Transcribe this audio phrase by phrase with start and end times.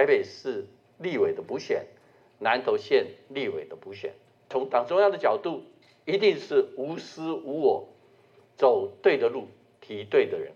[0.00, 0.64] 台北市
[0.96, 1.84] 立委的补选、
[2.38, 4.14] 南投县立委的补选，
[4.48, 5.62] 从党中央的角度，
[6.06, 7.86] 一定是无私无我，
[8.56, 9.46] 走对的路，
[9.82, 10.54] 提对的人，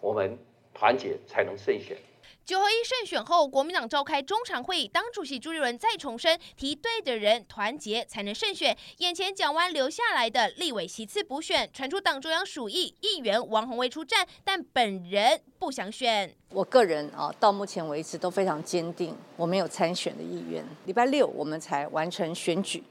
[0.00, 0.36] 我们
[0.74, 1.96] 团结才能胜选。
[2.44, 8.76] 九合一胜选后，国民党召开中常会，党主席朱立伦再重申，提对的人，团结才能胜选。
[8.98, 16.34] 眼前蒋万留下来的立委席次补选，传出党中央属意，议员王宏威出战，但本人不想选。
[16.50, 20.64] 我个人啊，到目前为止都非常坚定，我没有参选的意愿。
[20.86, 22.82] 礼拜六我们才完成选举，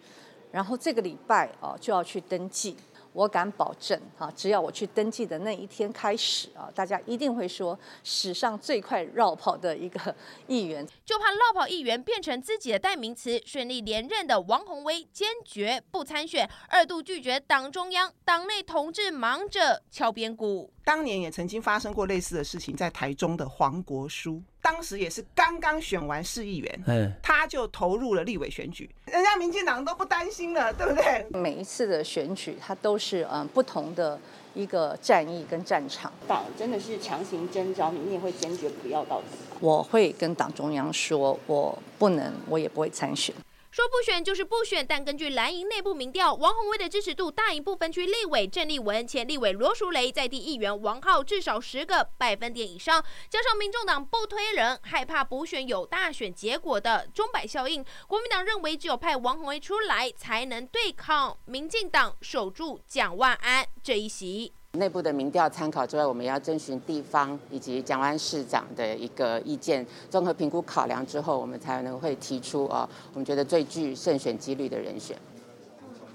[0.50, 2.78] 然后这个礼拜啊就要去登记。
[3.14, 10.16] 我敢保证，哈，只要我去登记的那一天开始啊，大家一定会说史上最快绕跑的一个
[10.48, 13.42] 议员，就怕绕跑议员变成自己的代名词。
[13.46, 20.72] 顺利连任的王宏威坚决不参选，二度拒绝党中央、党内同志忙着敲边鼓。
[20.84, 31.26] 当年也曾经发生过类似的事情，在台中的黄国书，当时也是刚刚选完市议员，嗯，他就投入了立委选举，人家民进党都不担心了，对不对？
[31.32, 34.20] 每一次的选举，它都是嗯不同的
[34.54, 36.12] 一个战役跟战场。
[36.28, 39.28] 党真的是强行征召，你也会坚决不要到底
[39.60, 43.34] 我会跟党中央说，我不能，我也不会参选。
[43.72, 64.54] 说不选就是不选，但根据蓝营内部民调，王宏威的支持度大赢部分区立委郑立文、前立委罗淑蕾在地议员王浩至少十个百分点以上，加上民众党不推人，害怕补选有大选结果的钟摆效应，国民党认为只有派王宏威出来，才能对抗民进党守住蒋万安这一席。
[64.78, 75.18] 内部的民调参考之外，我们要征询地方以及蒋湾市长的一个意见，综合评估考量之后，我们才能会提出啊，我们觉得最具胜选几率的人选。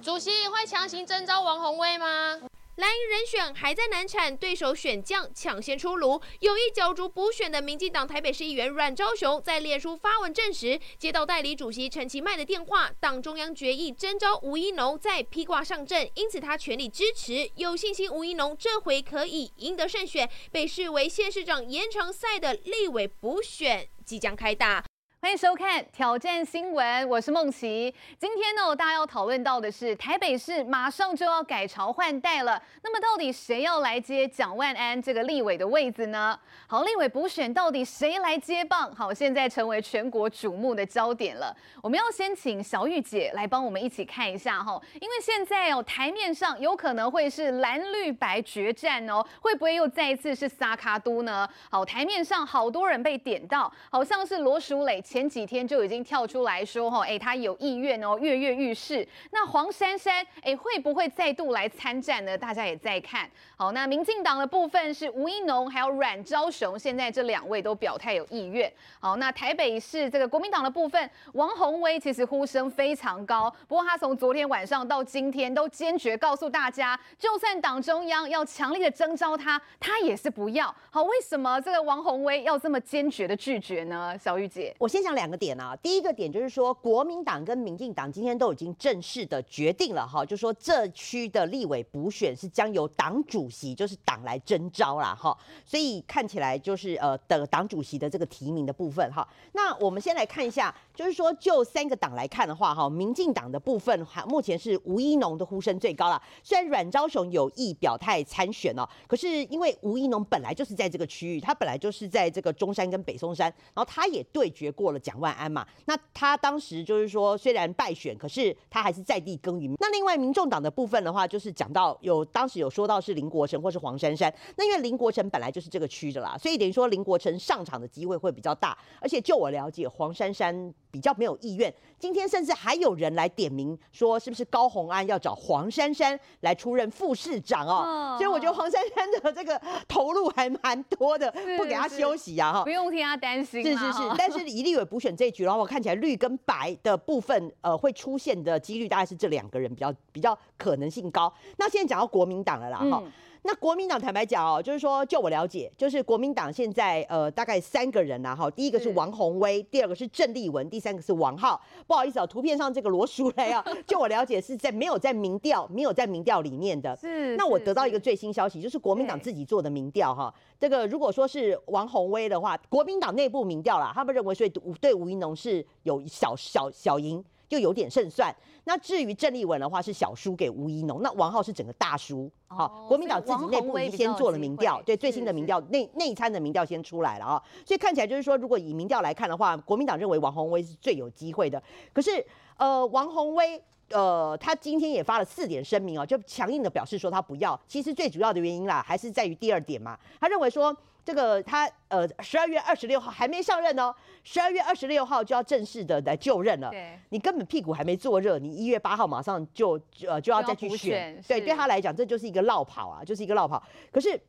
[0.01, 2.39] 主席会强行征召王宏威吗？
[2.77, 6.21] 蓝营人选还在难产，对手选将抢先出炉。
[6.41, 20.29] 有意角逐补选的民进党台北市议员阮昭雄在脸书发文证实，接到代理主席陈其迈的电话，党中央决议征召吴一农再披挂上阵，因此他全力支持，有信心吴一农这回可以赢得胜选。
[20.53, 24.85] 被视为县市长延长赛的立委补选即将开打。
[25.27, 27.93] 欢迎收看《挑战新闻》，我是梦琪。
[28.17, 32.63] 今天呢，大家要讨论到的是台北市马上就要改朝换代了。
[32.85, 36.39] 那么，到底谁要来接蒋万安这个立委的位置呢？
[36.69, 38.95] 好，立委补选到底谁来接棒？
[38.95, 41.53] 好，现在成为全国瞩目的焦点了。
[41.83, 51.49] 我们要先请小玉姐来帮我们一起看一下哈，因为现在哦，台面上有可能会是蓝绿白决战哦，会不会又再一次是萨卡都呢？
[51.69, 55.03] 好，台面上好多人被点到，好像是罗淑蕾。
[55.17, 59.09] 前几天就已经跳出来说，哈，哎，他有意愿哦，跃跃欲试。
[59.31, 62.37] 那黄珊珊，哎，会不会再度来参战呢？
[62.37, 63.27] 大家也在看。
[63.57, 68.71] 好，那民进党的部分是吴一农还有阮昭雄，现在这两位都表态有意愿。
[69.01, 80.67] 好，那台北市这个国民党的部分，王宏威其实呼声非常高，不过他从昨天晚上到今天都坚决告诉大家，就算党中央要强力的征召他，他也是不要。
[80.91, 84.15] 好，为什么这个王宏威要这么坚决的拒绝呢？
[84.21, 84.96] 小玉姐，我先。
[84.97, 95.37] 先讲两个点啊，第一个点就是说，国民党跟民进党今天都已经正式的决定了哈，就说这区的立委补选是将由党主席，就是党来征召啦哈，
[95.67, 99.29] 所以看起来就是呃的党主席的这个提名的部分哈。
[99.53, 114.97] 那我们先来看一下，就是说就三个党来看的话哈，民进党的部分哈目前是吴一农的呼声最高了，虽然阮昭雄有意表态参选哦，可是因为吴一农本来就是在这个区域，他本来就是在这个中山跟北松山，然后他也对决过了。
[115.07, 119.73] 蒋万安嘛，那他当时就是说，虽然败选，可是他还是在地耕耘。
[119.79, 124.35] 那另外民众党的部分的话，就是讲到有当时有说到是林国成或是黄珊珊。
[124.57, 128.77] 那因为林国成本来就是这个区的啦，所以等于说林国成上场的机会会比较大。
[129.01, 131.73] 而且就我了解，黄珊珊比较没有意愿。
[131.99, 138.17] 今天甚至还有人来点名说，是不是高红安要找黄珊珊来出任副市长哦？
[138.17, 143.63] 所以我觉得黄珊珊的这个投入还蛮多的，不给他休息啊哈，不用替他担心。
[143.63, 151.31] 是是是，但是以立委补选这一局，然后我看起来绿跟白的部分，呃，会出现的几率大概是这两个人比较比较可能性高。
[151.59, 153.03] 那现在讲到国民党了啦哈。
[153.47, 161.61] 那国民党坦白讲哦，就是说，就我了解，就是国民党现在呃大概三个人呐哈，第一个是王宏威，第二个是郑丽文，第三个是王浩。
[161.87, 166.97] 不好意思哦，图片上这个罗淑蕾啊， 就我了解是在没有在民调，没有在民调里面的。
[166.97, 167.37] 是。
[167.37, 174.51] 那我得到一个最新消息，就是国民党自己做的民调哈，这个如果说是王宏威的话，国民党内部民调啦，他们认为所以
[174.81, 177.25] 对吴一农是有小小小赢。
[177.49, 178.35] 就有点胜算。
[178.65, 182.31] 那至于郑丽文的话是小输给吴怡农，那王浩是整个大输。
[182.49, 191.63] 好，国民党自己内部已经先做了民调，对最新的民调内内参的民调先出来了啊，所以看起来就是说，如果以民调来看的话，国民党认为王宏威是最有机会的。
[191.93, 192.25] 可是
[192.57, 193.63] 呃，王宏威。
[193.91, 197.57] 呃，他今天也发了四点声明哦，就强硬的表示说他不要。
[197.69, 199.97] 其实最主要的原因啦，还是在于第二点嘛。
[200.21, 200.77] 他认为说
[201.07, 203.95] 这个他呃十二月二十六号还没上任哦，
[204.25, 206.69] 十二月二十六号就要正式的来就任了。
[206.71, 211.23] 对，你根本屁股还没坐热，你一月八号马上就呃就要再去选。
[211.29, 213.63] 对，对他来讲这就是一个绕跑啊，就是一个绕跑。
[213.93, 214.21] 可是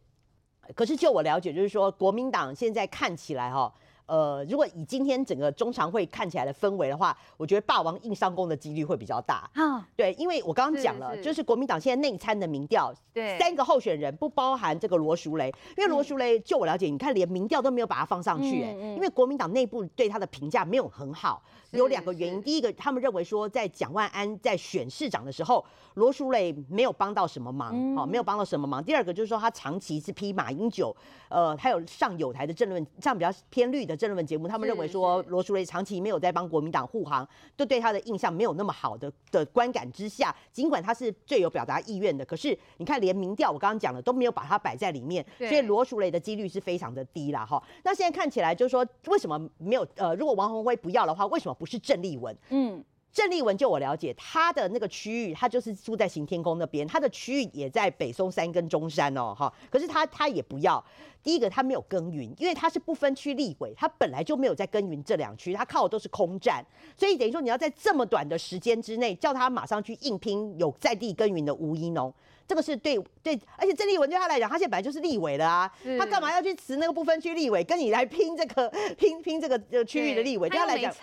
[0.75, 3.73] 可是就我了解，就是说国民党现在看起来哈。
[4.07, 9.49] 呃，如果以今天整个中常会看起来的氛围的话，我觉得霸王硬上弓的几率会比较大。
[9.53, 25.63] 啊，对，因为我刚刚讲了，就是国民党现在内参的民调，对，三个候选人不包含这个罗淑蕾，因为罗淑蕾就我了解，你看连民调都没有把它放上去，哎，因为国民党内部对他的评价没有很好，有两个原因，第一个他们认为说在蒋万安在选市长的时候，
[25.95, 28.83] 罗淑蕾没有帮到什么忙，好，没有帮到什么忙。
[28.83, 30.95] 第二个就是说他长期是批马英九，
[31.29, 33.97] 呃，还有上有台的政论，这样比较偏绿的。
[33.97, 47.61] 政论节目，他们认为说罗淑蕾长期没有在帮国民党护航，都对他的印象没有那么好的的观感之下，尽管他是最有表达意愿的，可是你看连民调我刚刚讲了都没有把他摆在里面，所以罗淑蕾的几率是非常的低啦哈。
[47.83, 52.35] 那现在看起来就是说，为什么没有呃，如果王宏辉不要的话，为什么不是郑丽文？
[52.49, 52.83] 嗯。
[53.13, 59.51] 郑丽文，就我了解，他的那个区域，他就是住在行天宫那边，他的区域也在北松山跟中山哦，哈。
[59.71, 60.83] 可是他他也不要，
[61.23, 66.63] 第一个他没有耕耘，因为他是不分区立委，他本来就没有在耕耘这两区，他靠的都是空战，
[66.95, 72.13] 所以等于说你要在这么短的时间之内叫他马上去硬拼有在地耕耘的吴一农。
[72.47, 80.47] 这个是对对，而且郑丽文对他来讲，他现在本来就是立委了啊，他干嘛要去辞那个不分区立委，跟你来拼这个 拼拼这个呃区域的立委？
[80.47, 80.93] 对他来讲，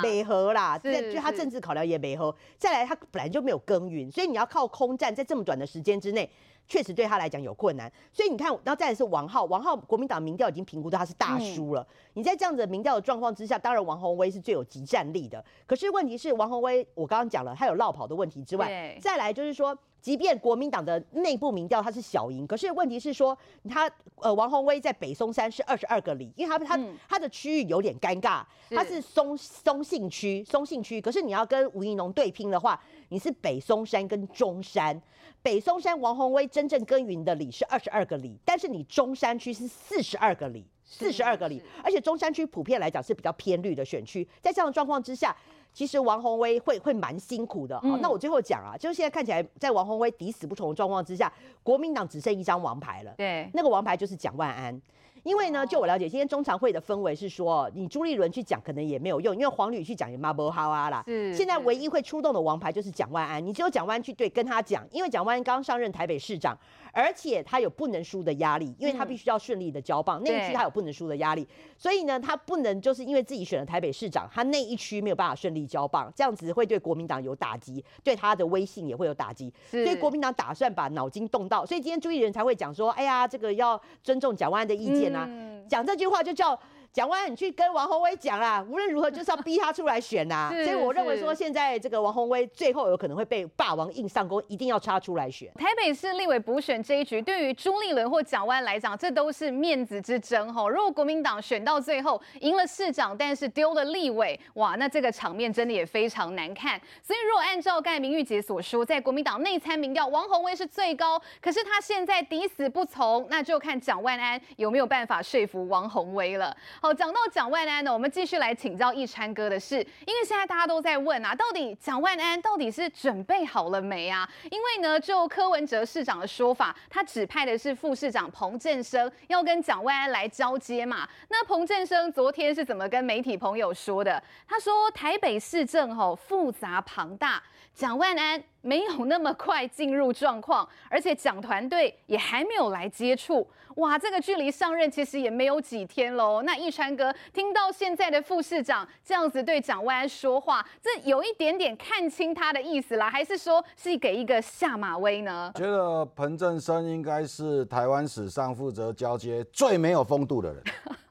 [0.00, 2.34] 美和啦，对，就他政治考量也美和。
[2.56, 6.30] 再来，他本来就没有耕耘，所以你要靠空战，在这么短的时间之内。
[6.68, 11.84] 确实对他来讲有困难，所以你看，然后再来是王浩，王浩国民党民调已经评估到他是大输了。
[12.14, 15.44] 你在这样子民调的状况之下，当然王宏威是最有集战力的。
[15.66, 23.38] 可是问题是，王宏威我刚刚讲了，他有绕跑的问题之外，再来就是说，即便国民党的内部民调他是小赢，可是问题是说，
[23.70, 26.78] 他呃王宏威在北松山是二十二个里，因为他他
[27.08, 32.78] 他的区域有点尴尬，他是松松信区，松信区，可是你要跟吴怡农对拼的话，
[33.10, 35.00] 你是北松山跟中山。
[35.40, 45.36] 北松山王宏威真正耕耘的里是二十二个里，但是你中山区是四十二个里，四十二个里，而且中山区普遍来讲是比较偏绿的选区，在这样的状况之下，
[45.72, 47.80] 其实王宏威会会蛮辛苦的。
[47.80, 51.32] 好，那我最后讲啊，就是现在看起来，在王宏威抵死不从的状况之下，
[51.62, 53.12] 国民党只剩一张王牌了。
[53.16, 54.80] 对，那个王牌就是蒋万安。
[55.22, 61.02] 因为呢，就我了解，今天中常会的氛围是说，你朱立伦去讲可能也没有用，因为黄旅去讲也骂不好啊啦。
[61.06, 61.32] 是。
[61.34, 66.56] 现在唯一会出动的王牌就是蒋万安，你只有蒋万安去对跟他讲，因为蒋万安刚上任台北市长。
[66.94, 71.48] 而且他有不能输的压力，因为他必须要顺利的交棒，那一区他有不能输的压力，
[71.78, 85.28] 所以呢，他不能就是因为自己选了台北市长，他那一区没有办法顺利交棒，这样子会对国民党有打击，对他的威信也会有打击，所以国民党打算把脑筋动到，所以今天朱立伦才会讲说，哎呀，这个要尊重蒋万安的意见啊，
[85.68, 86.58] 讲这句话就叫。
[86.92, 90.50] 蒋万安，你去跟王宏威讲啦， 无论如何就是要逼他出来选呐。
[90.50, 95.50] 所以我认为说，现在这个王宏威最后有可能会被霸王硬上弓，一定要插出来选。
[95.54, 100.68] 台北市立委补选这一局，对于朱立伦或蒋万安来讲，这都是面子之争吼。
[100.68, 106.78] 如果国民党选到最后赢了市长，但是丢了立委，哇，那这个场面真的也非常难看。
[107.02, 116.54] 所以如果按照盖明玉姐所说，在国民党内参民调，王宏威是最高，可是他现在抵死不从，那就看蒋万安有没有办法说服王宏威了。
[116.82, 124.28] 好，讲到蒋万安呢，我们继续来请教易川哥的事，因为现在大家都在问啊，到底蒋万安到底是准备好了没啊？
[124.50, 131.08] 因为呢，就柯文哲市长的说法，他指派的是副市长彭振生要跟蒋万安来交接嘛。
[131.28, 134.20] 那彭振生昨天是怎么跟媒体朋友说的？
[134.48, 137.40] 他说台北市政吼复杂庞大。
[137.74, 143.48] 蒋万安没有那么快进入状况，而且蒋团队也还没有来接触。
[143.76, 146.42] 哇，这个距离上任其实也没有几天喽。
[146.42, 155.50] 那易川哥听到现在的副市长这样子对蒋万安说话，这有一点点看清他的意思啦，还是说是给一个下马威呢？
[155.54, 160.62] 觉得彭振生应该是台湾史上负责交接最没有风度的人，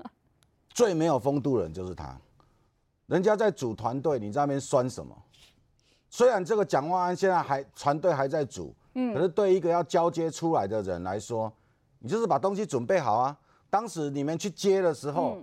[0.71, 2.15] 最没有风度的人就是他。
[3.07, 5.13] 人家在组团队，你在那边酸什么？
[6.13, 11.51] 虽然这个蒋万安现在还船队还在组，嗯，可是对一个要交接出来的人来说，
[11.99, 13.35] 你就是把东西准备好啊。
[13.69, 15.37] 当时你们去接的时候，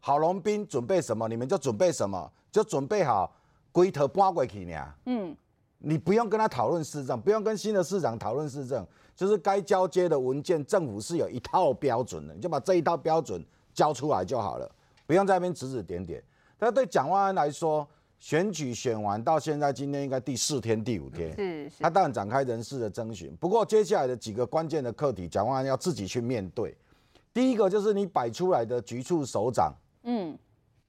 [0.00, 3.30] 郝龙斌准备什么，你们就准备什么，就准备好
[3.70, 4.94] 龟头搬过去呢。
[5.04, 5.36] 嗯，
[5.76, 13.44] 你不用跟他讨论市政，不用跟新的市长讨论市政，就是该交接的文件，政府是有一套标准的，你就把这一套标准
[13.74, 14.66] 交出来就好了，
[15.06, 16.24] 不用在那边指指点点。
[16.56, 17.86] 但对蒋万安来说，
[18.26, 23.32] 选举选完到现在，今天应该第四天、第五天，是是，他当然展开人事的征询。
[23.36, 26.76] 不过接下来的几个关键的课题，蒋万安要自己去面对。
[27.32, 30.36] 第一个就是你摆出来的局处首长，嗯，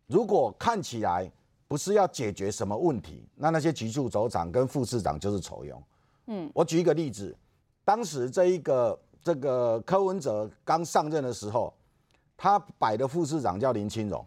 [0.08, 1.32] 如果看起来
[1.68, 5.84] 不是要解决什么问题，那那些局处首长跟副市长就是丑用。
[6.26, 7.38] 嗯，我举一个例子，
[7.86, 11.72] 当时这一个这个柯文哲刚上任的时候，
[12.36, 14.26] 他摆的副市长叫林清荣。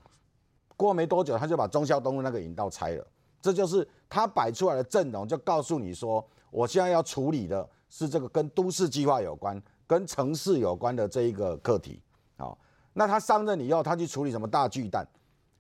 [0.85, 3.07] 过没多久，他就把忠孝东路那个引道拆了。
[3.43, 12.03] 这就是他摆出来的阵容，就告诉你说，我现在要处理的是这个跟都市计划有关、跟城市有关的这一个课题。
[12.37, 12.59] 好，
[12.93, 15.07] 那他上任以后，他去处理什么大巨蛋，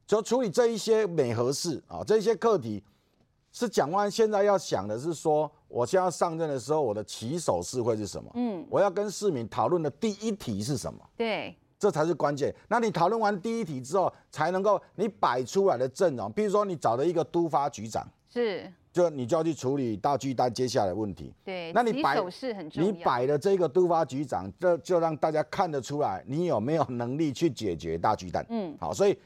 [0.06, 2.82] 就处理这一些美和事啊，这些课题
[3.50, 8.30] 是蒋万现在要想的是说，我现在上任的时候，我的起手式会是什么？
[8.34, 11.00] 嗯，我要跟市民讨论的第一题是什么？
[11.16, 11.56] 对。
[11.80, 12.54] 这才是关键。
[12.68, 21.32] 那你讨论完第一题之后，才能够你摆出来的阵容，比如说你找了一个督发局长，是，就你就要去处理大巨蛋接下来的问题。
[21.42, 22.22] 对，那你摆
[22.74, 28.44] 你摆的这个督发局长，这就让大家看得出来，你有没有能力去解决大巨蛋。
[28.50, 29.18] 嗯，好，所以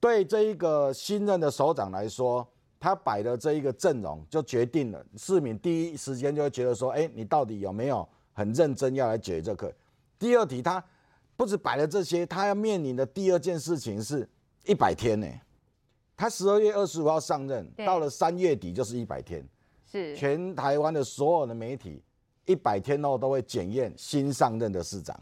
[0.00, 2.44] 对这一个新任的首长来说，
[2.80, 9.72] 他摆的这一个阵容就决定了市民第一时间就会觉得说，哎，你到底有没有很认真要来解决这个？
[10.18, 10.82] 第二题他。
[11.42, 14.28] 不止摆了这些，他要面临的第二件事情是
[14.64, 15.26] 一百天呢。
[16.16, 19.44] 他十二月二十五号上任，到了三月底就是一百天。
[19.84, 22.00] 是全台湾的所有的媒体
[22.44, 25.18] 一百天后都会检验新上任的市长，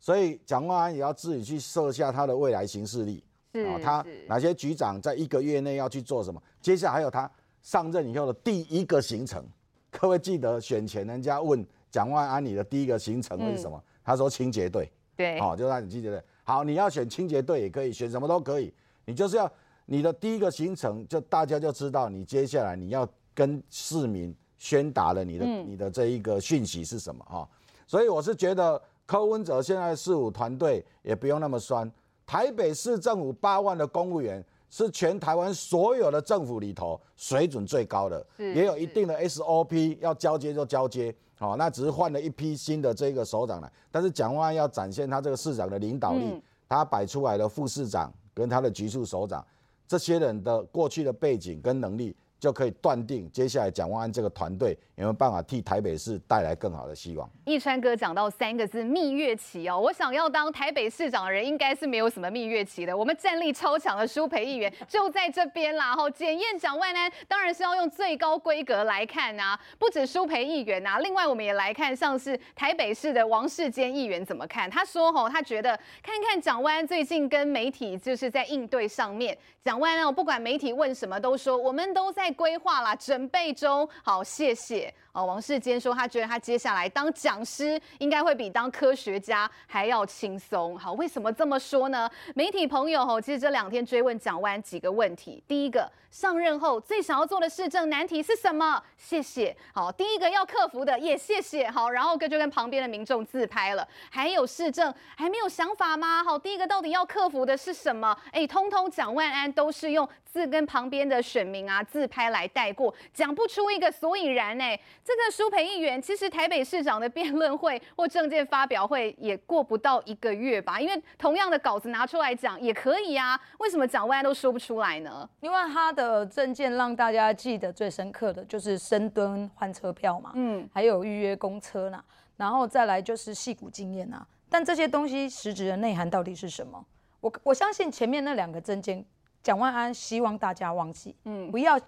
[0.00, 3.22] 所以蒋万安也要自己去设下他的未来行事历
[3.66, 6.42] 啊，他哪些局长在一个月内要去做什么？
[6.62, 9.44] 接下来还有他上任以后的第一个行程，
[9.90, 13.78] 各位记得选前人家问蒋万安你的第一个行程是什么？
[14.02, 14.90] 他说清洁队。
[15.18, 18.72] 对，好，就让你清洁队好，你要选清洁队也可以，选什么都可以。
[19.04, 19.50] 你就是要
[19.86, 27.48] 你的第一个行程，就大家就知道你接下来你要跟市民宣达了你的你的这一个讯息是什么哈。
[27.84, 31.90] 所以我是觉得柯文哲现在事务团队也不用那么酸。
[32.24, 41.12] 台北市政府八万的公务员是全台湾所有的政府里头水准最高的，也有一定的 SOP，要交接就交接。
[41.38, 49.46] 好，那只是换了一批新的这个首长来，但是蒋万安要展现他这个市长的领导力，他摆出来的副市长跟他的局处首长，
[49.86, 52.14] 这些人的过去的背景跟能力。
[52.38, 57.28] 就可以断定，接下来蒋万安这个团队有没有办法替台北市带来更好的希望？
[57.44, 62.96] 易川哥讲到三个字蜜月期哦，我想要当台北市长的人应该是没有什么蜜月期的。
[62.96, 74.70] 我们战力超强的舒培议员就在这边啦，哈，检验蒋万安当然是要用最高规格来看啊，不止舒培议员啊，另外我们也来看像是台北市的王世坚议员怎么看？
[74.70, 82.27] 他说吼，他觉得看看蒋万安最近跟媒体就是在应对上面，蒋万安不管媒体问什么都说我们都在。
[82.30, 83.88] 规划啦，准备中。
[84.02, 84.92] 好，谢谢。
[85.12, 90.78] 哦，王世坚说他觉得他接下来当讲师应该会比当科学家还要轻松。
[90.78, 92.08] 好，为什么这么说呢？
[92.34, 95.42] 媒体朋友吼，其实这两天追问蒋万几个问题。
[95.48, 98.80] 第一个，上任后最想要做的市政难题是什么？
[98.96, 99.56] 谢谢。
[99.72, 101.68] 好，第一个要克服的也谢谢。
[101.68, 103.88] 好，然后跟就跟旁边的民众自拍了。
[104.10, 106.22] 还有市政还没有想法吗？
[106.22, 108.16] 好，第一个到底要克服的是什么？
[108.30, 114.78] 哎，通通蒋万安都是用字跟旁边的选民啊自拍来带过，讲不出一个所以然哎。
[115.08, 120.78] 这个苏培议员，其实台北市长的辩论会或政见发表会也过不到一个月吧？
[120.78, 125.26] 因为同样的稿子拿出来讲也可以啊，为什么蒋万安都说不出来呢？
[125.40, 132.04] 因为他的政见让大家记得最深刻的就是深蹲换车票嘛，嗯，还有预约公车呢，
[132.36, 134.26] 然后再来就是戏骨经验啊。
[134.50, 136.84] 但这些东西实质的内涵到底是什么？
[137.20, 139.02] 我我相信前面那两个政见，
[139.42, 141.80] 蒋万安希望大家忘记，嗯，不要。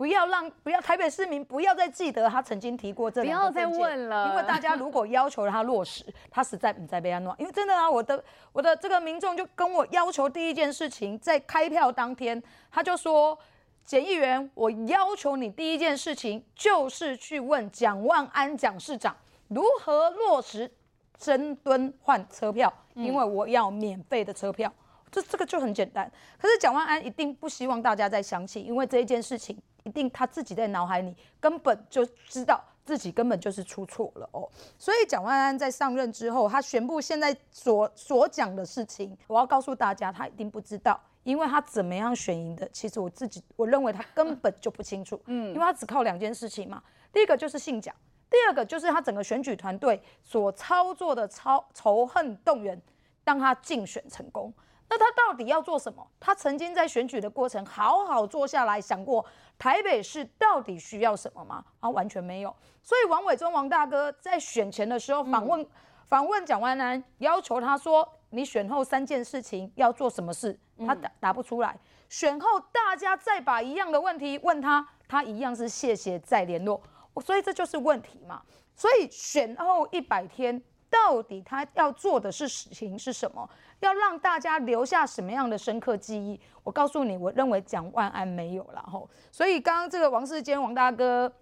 [0.00, 6.02] 不要让不要台北市民不要再记得他曾经提过这两个不要再问了，因为大家如果要求他落实，
[6.32, 7.36] 他实在不在被安诺。
[7.38, 13.38] 因为真的啊，我的我的这个民众就跟我要求第一件事情，在开票当天，他就说，
[13.84, 19.14] 检议员，我要求你第一件事情就是去问蒋万安蒋市长
[19.48, 20.72] 如何落实
[21.18, 24.72] 深蹲换车票，因为我要免费的车票。
[25.12, 26.10] 这这个就很简单。
[26.40, 29.60] 可是蒋万安一定不希望大家再想起，因为这一件事情。
[29.90, 46.80] 一定他自己在脑海里根本就知道自己根本就是出错了哦，所以蒋万安在上任之后，他宣布现在所所讲的事情，我要告诉大家，他一定不知道，因为他怎么样选赢的，其实我自己我认为他根本就不清楚，嗯，因为他只靠两件事情嘛，
[47.12, 47.92] 第一个就是信讲，
[48.30, 52.80] 第二个就是他整个选举团队所操作的超仇恨动员，
[53.24, 54.54] 让他竞选成功。
[54.92, 56.04] 那他到底要做什么？
[56.18, 59.24] 他曾经在选举的过程好好坐下来想过
[59.60, 61.62] 台北市到底需要什么吗？
[61.80, 62.56] 啊，完全没有。
[62.82, 65.64] 所以王伟忠王大哥在选前的时候访问
[66.06, 71.78] 访问蒋万安，要求他说：“你选后三件事情要做什么事？”他答答不出来。
[72.08, 76.80] 选后大家再把一样的问题问他，他一样是谢谢再联络。
[77.22, 78.42] 所以这就是问题嘛。
[78.74, 83.48] 所以选后一百天，到底他要做的是事情是什么？
[83.80, 86.40] 要让大家留下什么样的深刻记忆？
[86.62, 89.08] 我告诉你，我认为蒋万安没有了吼。
[89.32, 91.32] 所以刚刚这个王世坚王大哥、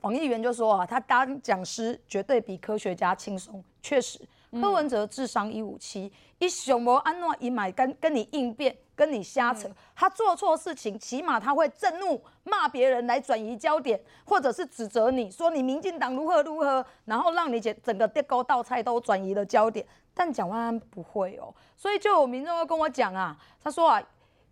[0.00, 3.62] 王议员就说啊，他当讲师绝对比科学家轻松。
[3.82, 4.20] 确实，
[4.60, 8.76] 柯文哲智商一五七，一熊魔安诺一买跟跟你应变。
[8.96, 19.84] 跟你瞎扯，他做错事情，起码他会震怒骂别人来转移焦点，或者是指责你说你民进党如何如何，然后让你整整个地沟倒菜都转移了焦点。
[20.14, 24.00] 但蒋万安不会哦，所以就有民众要跟我讲啊，他说啊，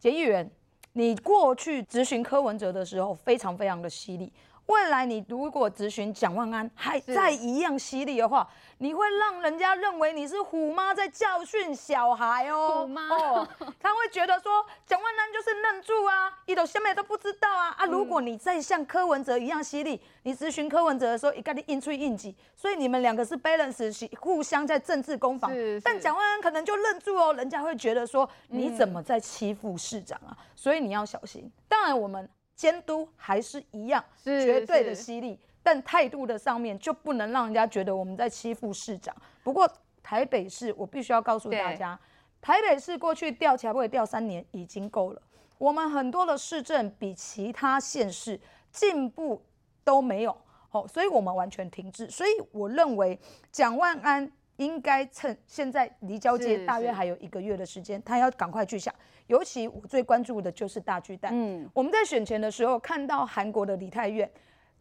[0.00, 0.50] 简议员，
[0.94, 4.32] 你过去执行柯文哲的时候非常非常的犀利。
[4.66, 12.82] 未来你如果咨询蒋万安还在一样犀利的话，你会让人家认为你是虎妈在教训小孩哦。
[12.82, 13.48] 虎妈哦，
[13.80, 17.84] 他会觉得说蒋万安就是愣住啊，一头下面都不知道啊啊！
[17.86, 25.50] 如果你再像柯文哲一样犀利，你咨询柯文哲的时候，一概你应出应急，所以你们两个是 balance，互相在政治攻防。
[25.82, 30.36] 但蒋万安可能就愣住哦，人家会觉得说你怎么在欺负市长啊？
[30.54, 31.50] 所以你要小心。
[31.68, 32.28] 当然我们。
[32.54, 39.14] 监督还是一样，绝对的犀利，但态度的上面就不能让人家觉得我们在欺负市长。
[39.42, 39.68] 不过
[40.02, 41.98] 台北市，我必须要告诉大家，
[42.40, 45.22] 台北市过去调起会调三年已经够了。
[45.58, 48.40] 我们很多的市政比其他县市
[48.70, 49.42] 进步
[49.84, 50.36] 都没有，
[50.70, 52.08] 哦，所以我们完全停滞。
[52.10, 53.18] 所以我认为
[53.50, 54.30] 蒋万安。
[54.64, 58.94] 应该趁现在离交接大约还有一个月的时间，他要赶快去想。
[59.26, 61.32] 尤其我最关注的就是大巨蛋。
[61.34, 64.30] 嗯，我们在选前的时候看到韩国的李泰院，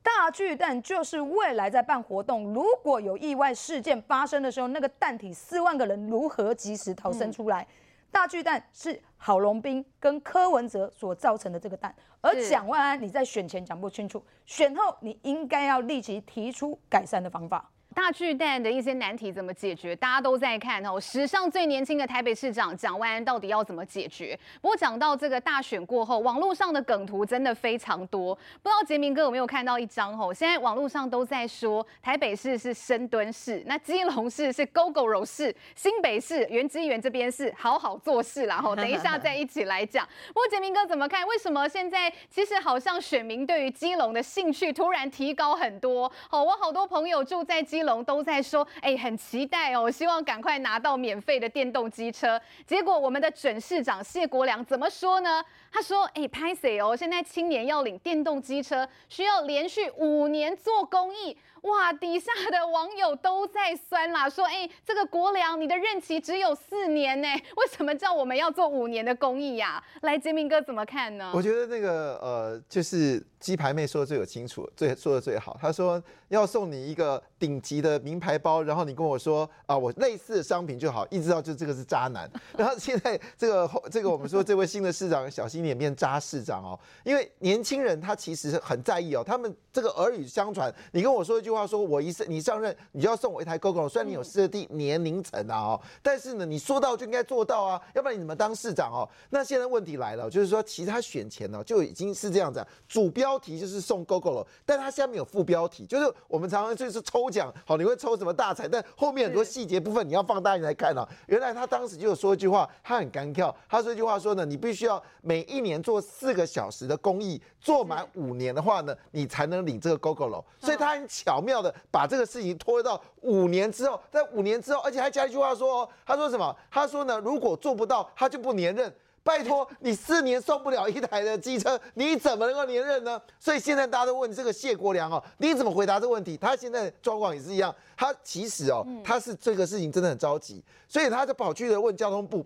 [0.03, 7.65] 大巨蛋就是未来在办活动，如果有意外事件发生的时候，那个蛋体四万个人如何及时逃生出来？
[8.11, 17.69] 大巨蛋是郝龙斌跟柯文哲所造成的这个蛋，而蒋万安你在选前讲不清楚，选后你应该要立即提出改善的方法。
[17.93, 19.93] 大巨蛋的一些难题怎么解决？
[19.93, 20.97] 大家都在看哦。
[20.97, 24.38] 史上最年轻的台北市长蒋万安到底要怎么解决？
[24.62, 28.34] 不过讲到这个大选过后，网络上的梗图真的非常多。
[28.63, 30.17] 不知道杰明哥有没有看到一张？
[30.17, 38.62] 哦，现在网络上都在说台北市是深蹲市，那基隆市是 GO GO 柔市，新北市原之源这边是好好做事啦。
[38.62, 40.08] 吼，等一下再一起来讲。
[40.30, 41.27] 不过杰明哥怎么看？
[41.27, 46.10] 为什么现在其实好像选民对于基隆的兴趣突然提高很多？
[46.30, 47.80] 好，我好多朋友住在基。
[47.83, 52.39] 龙都在说，哎，很期待哦，希望赶快拿到免费的电动机车。
[52.65, 55.43] 结果我们的准市长谢国良怎么说呢？
[55.71, 56.95] 他说，哎，拍谁哦？
[56.95, 61.38] 现在青年要领电动机车，需要连续五年做公益。
[61.62, 69.81] 哇，底下的网友都在酸啦，说，哎，这个国良，你的任期只有四年呢，为什么叫我们要做五年的公益呀？
[70.01, 71.31] 来，杰明哥怎么看呢？
[71.36, 75.55] 我觉得那个呃，就是鸡排妹说的最有清楚，最说的最好。
[75.62, 82.27] 他说要送你一个顶级的名牌包，然后你跟我说啊，我类似的商品就好，一直到就这个是渣男。
[82.57, 91.51] 然后现在这个这个我们说这位新的市长小心点变扎市长哦，因为年轻人他其实很在意哦，他们这个耳语相传，你跟我说一句。
[91.51, 93.89] 话说，我一上你上任，你就要送我一台 GoGo。
[93.89, 99.03] 虽然你有设定年龄层啊，哦，但是呢，你说到就应该做到啊，要不然你怎么当市长哦？
[99.31, 111.05] 那现在问题来了，就是说，其实他选前呢就已经是这样子，主标题就是送 GoGo 了，但他下面有副标题，就是我们常常就是抽奖，好，你会抽什么大彩，但后面很多细节部分你要放大你来看啊。
[111.27, 120.45] 原来他当时就有说一句话，他很干跳，他说一句话说呢，你必须要每一年做四个小时的公益，做满五年的话呢，你才能领这个 GoGo 楼。
[120.58, 121.41] 所以他很巧。
[121.41, 126.56] 妙的把这个事情拖到五年之后，在五年之后，而且还加一句话说：“他说什么？
[126.69, 128.93] 他说呢，如果做不到，他就不连任。
[129.24, 133.19] 拜托，你四年送不了一台的机车，你怎么能够连任呢？
[133.39, 136.38] 所以现在大家都问这个谢国良哦，你怎么回答这个问题？
[136.38, 142.45] 他现在状况也是一样，他其实哦，他是这个事情真的很着急，所以他就跑去了问交通部。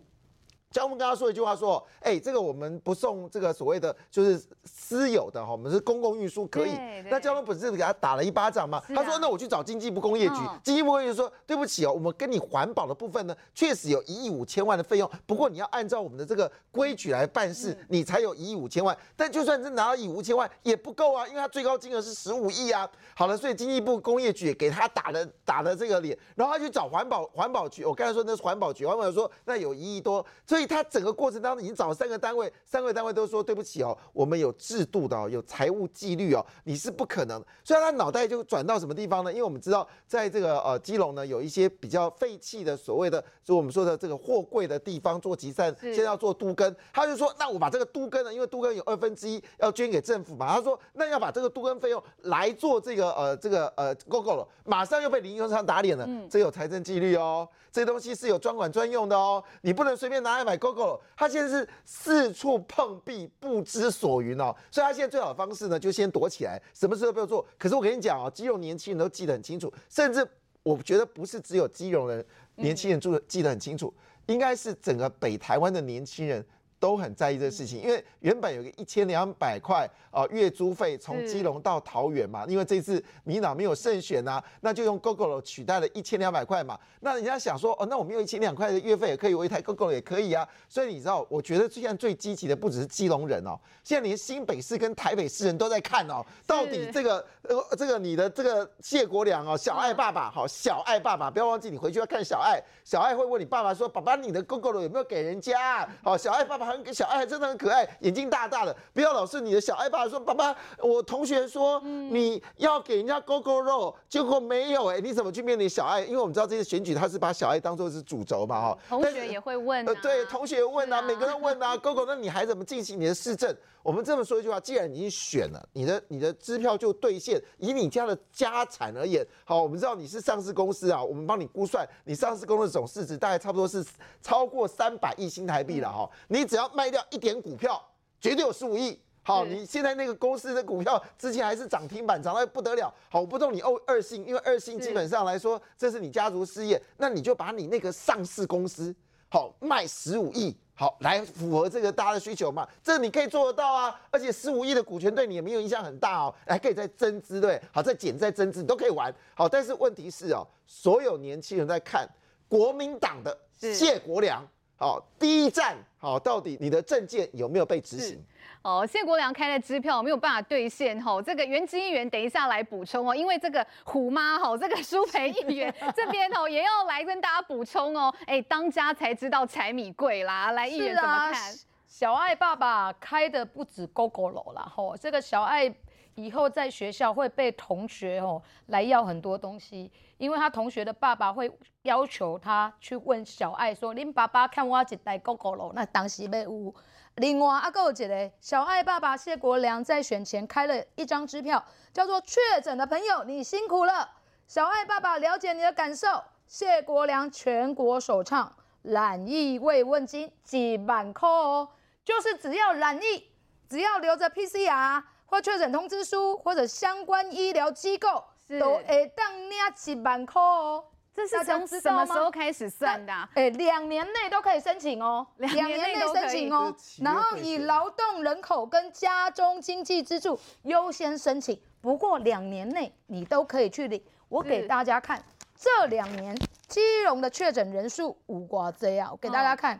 [0.75, 6.71] 江峰跟他说一句话说：“哎，这个我们不送这个所谓的就是私有的哈，我们是公共运输可以。”
[7.09, 8.83] 那交通不是给他打了一巴掌吗？
[8.89, 18.97] 他说：“那我去找经济部工业局。”经济部工业局说：“对不起哦，我们跟你环保的部分呢，确实有一亿五千万的费用，不过你要按照我们的这个规矩来办事，你才有一亿五千万。
[19.15, 22.85] 但就算是拿到一亿五千万也不够啊，因为他最高金额是十五亿啊。
[23.15, 27.85] 好了，所以经济部工业局也给他打了打了这个脸，然后他去找环保环保局。
[27.85, 30.64] 我刚才说那是环保局，环保局说那有一亿多，所以。
[30.65, 37.43] 他整个过程当中已经找了三个单位，三个单位都说对不起哦，我们有制度的哦，有财务纪律哦，你是不可能。
[37.63, 39.31] 所以他脑袋就转到什么地方呢？
[39.31, 60.54] 因为我们知道，在这个呃基隆呢，有一些比较废弃的所谓的，就我们说的这个货柜的地方做集散，现在要做都根，他就说，那我把这个都根呢，因为都根有二分之一要捐给政府嘛，他说那要把这个都根费用来做这个呃这个呃 GoGo 了，马上又被林永昌打脸了，这有财政纪律哦，这东西是有专管专用的哦，你不能随便拿来买。
[60.57, 64.55] GoGo，他现在是四处碰壁，不知所云哦。
[64.71, 67.45] 所以他现在最好的方式呢，就先躲起来，什么事都不要做。
[67.57, 70.27] 可是我跟你讲哦，肌肉年轻人都记得很清楚，甚至
[70.63, 73.93] 我觉得不是只有肌肉人年轻人住的记得很清楚，
[74.27, 76.45] 应该是整个北台湾的年轻人。
[76.79, 86.77] 都很在意这个事情，因为原本有个一千两百块啊月租费从基隆到桃园嘛，因为这次民党没有胜选呐，那就用 GoGo 取代了一千两百块嘛。
[86.99, 90.47] 那人家想说，哦，那我们用一千两块的月费也可以，我一台 GoGo 也可以啊。
[90.67, 105.87] 所以你知道，我觉得现在最积极的不只是基隆人哦，现在连新北市跟台北市人都在看哦，到底这个呃这个你的这个谢国良哦，小爱爸爸好，小爱爸爸不要忘记你回去要看小爱，小爱会问你爸爸说，爸爸你的 GoGo 有没有给人家？
[106.03, 106.64] 好，小爱爸爸。
[106.65, 108.75] 很小爱真的很可爱，眼睛大大的。
[108.93, 116.01] 不要老是你的小爱爸说：“爸爸，我同学说你要给人家勾勾肉，结果没有哎，你怎么去面对小爱？
[116.01, 118.77] 因为我们知道这些选举他是把小爱当做是主轴嘛哈。
[118.89, 123.55] 同学也会问，呃，对，同学问啊，每个人问啊，勾勾，那你还怎么进行你的市政？
[123.85, 127.39] 我们这么说一句话：既然你选了，你的你的支票就兑现。
[127.59, 133.85] 以你家的家产而言，好，我们知道你是上市公司啊，我们帮你估算，你上市公司总市值大概差不多是
[134.23, 136.09] 超过三百亿新台币了哈。
[136.29, 137.79] 你只要卖掉一点股票，
[138.19, 138.99] 绝对有十五亿。
[139.21, 142.91] 好，你现在那个公司的股票之前还是涨停板，涨到不得了。
[143.07, 148.95] 好，我不动你二二信，因为二信基本上来说，这是你家族事业，那你就把你那个上市公司
[149.29, 150.57] 好卖十五亿。
[150.77, 152.67] 好，来符合这个大家的需求嘛？
[152.83, 153.97] 这你可以做得到啊！
[154.11, 159.13] 而且十五亿的股权对你也没有影响很大哦，还可以再增资，对好，再减再增资，你都可以玩。
[159.33, 162.05] 好，但是问题是哦，所有年轻人在看
[162.49, 168.21] 国民党的谢国良，好，第一站，好，到底你的证件有没有被执行？
[168.65, 181.53] 哦，谢国良开的支票没有办法兑现哈，这个原基议员等一下来补充哦，因为这个虎妈哈，这个苏培议员这边哦也要来跟大家补充哦，哎，当家才知道柴米贵啦，来议员怎么看？
[181.85, 185.71] 小爱爸爸开的不止 GoGo 楼啦，吼，这个小爱
[186.15, 191.51] 以后在学校会被同学哦来要很多东西，因为他同学的爸爸会
[191.83, 196.73] 要求他去问小爱说，恁爸爸看我一台 GoGo 楼，那当时要有。
[197.15, 204.09] 另外，阿有一个小爱爸爸谢国良在选前开了一张支票，叫做“确诊的朋友，你辛苦了”。
[204.47, 211.69] 小爱爸爸了解你的感受，谢国良全国首唱染疫慰问金几万块哦，
[212.03, 213.31] 就是只要染疫，
[213.69, 218.25] 只要留着 PCR 或确诊通知书或者相关医疗机构，
[218.59, 220.83] 都会当领几万块哦。
[221.15, 223.13] 这是从什么时候开始算的？
[223.35, 226.75] 哎，两年内都可以申请哦，两年内申请哦。
[226.99, 234.03] 然后以劳动人口跟家中经济支柱优先申请，不过两年内你都可以去领。
[234.27, 235.23] 我给大家看
[235.55, 236.35] 这两年
[236.67, 239.79] 基隆的确诊人数五瓜这样，我给大家看，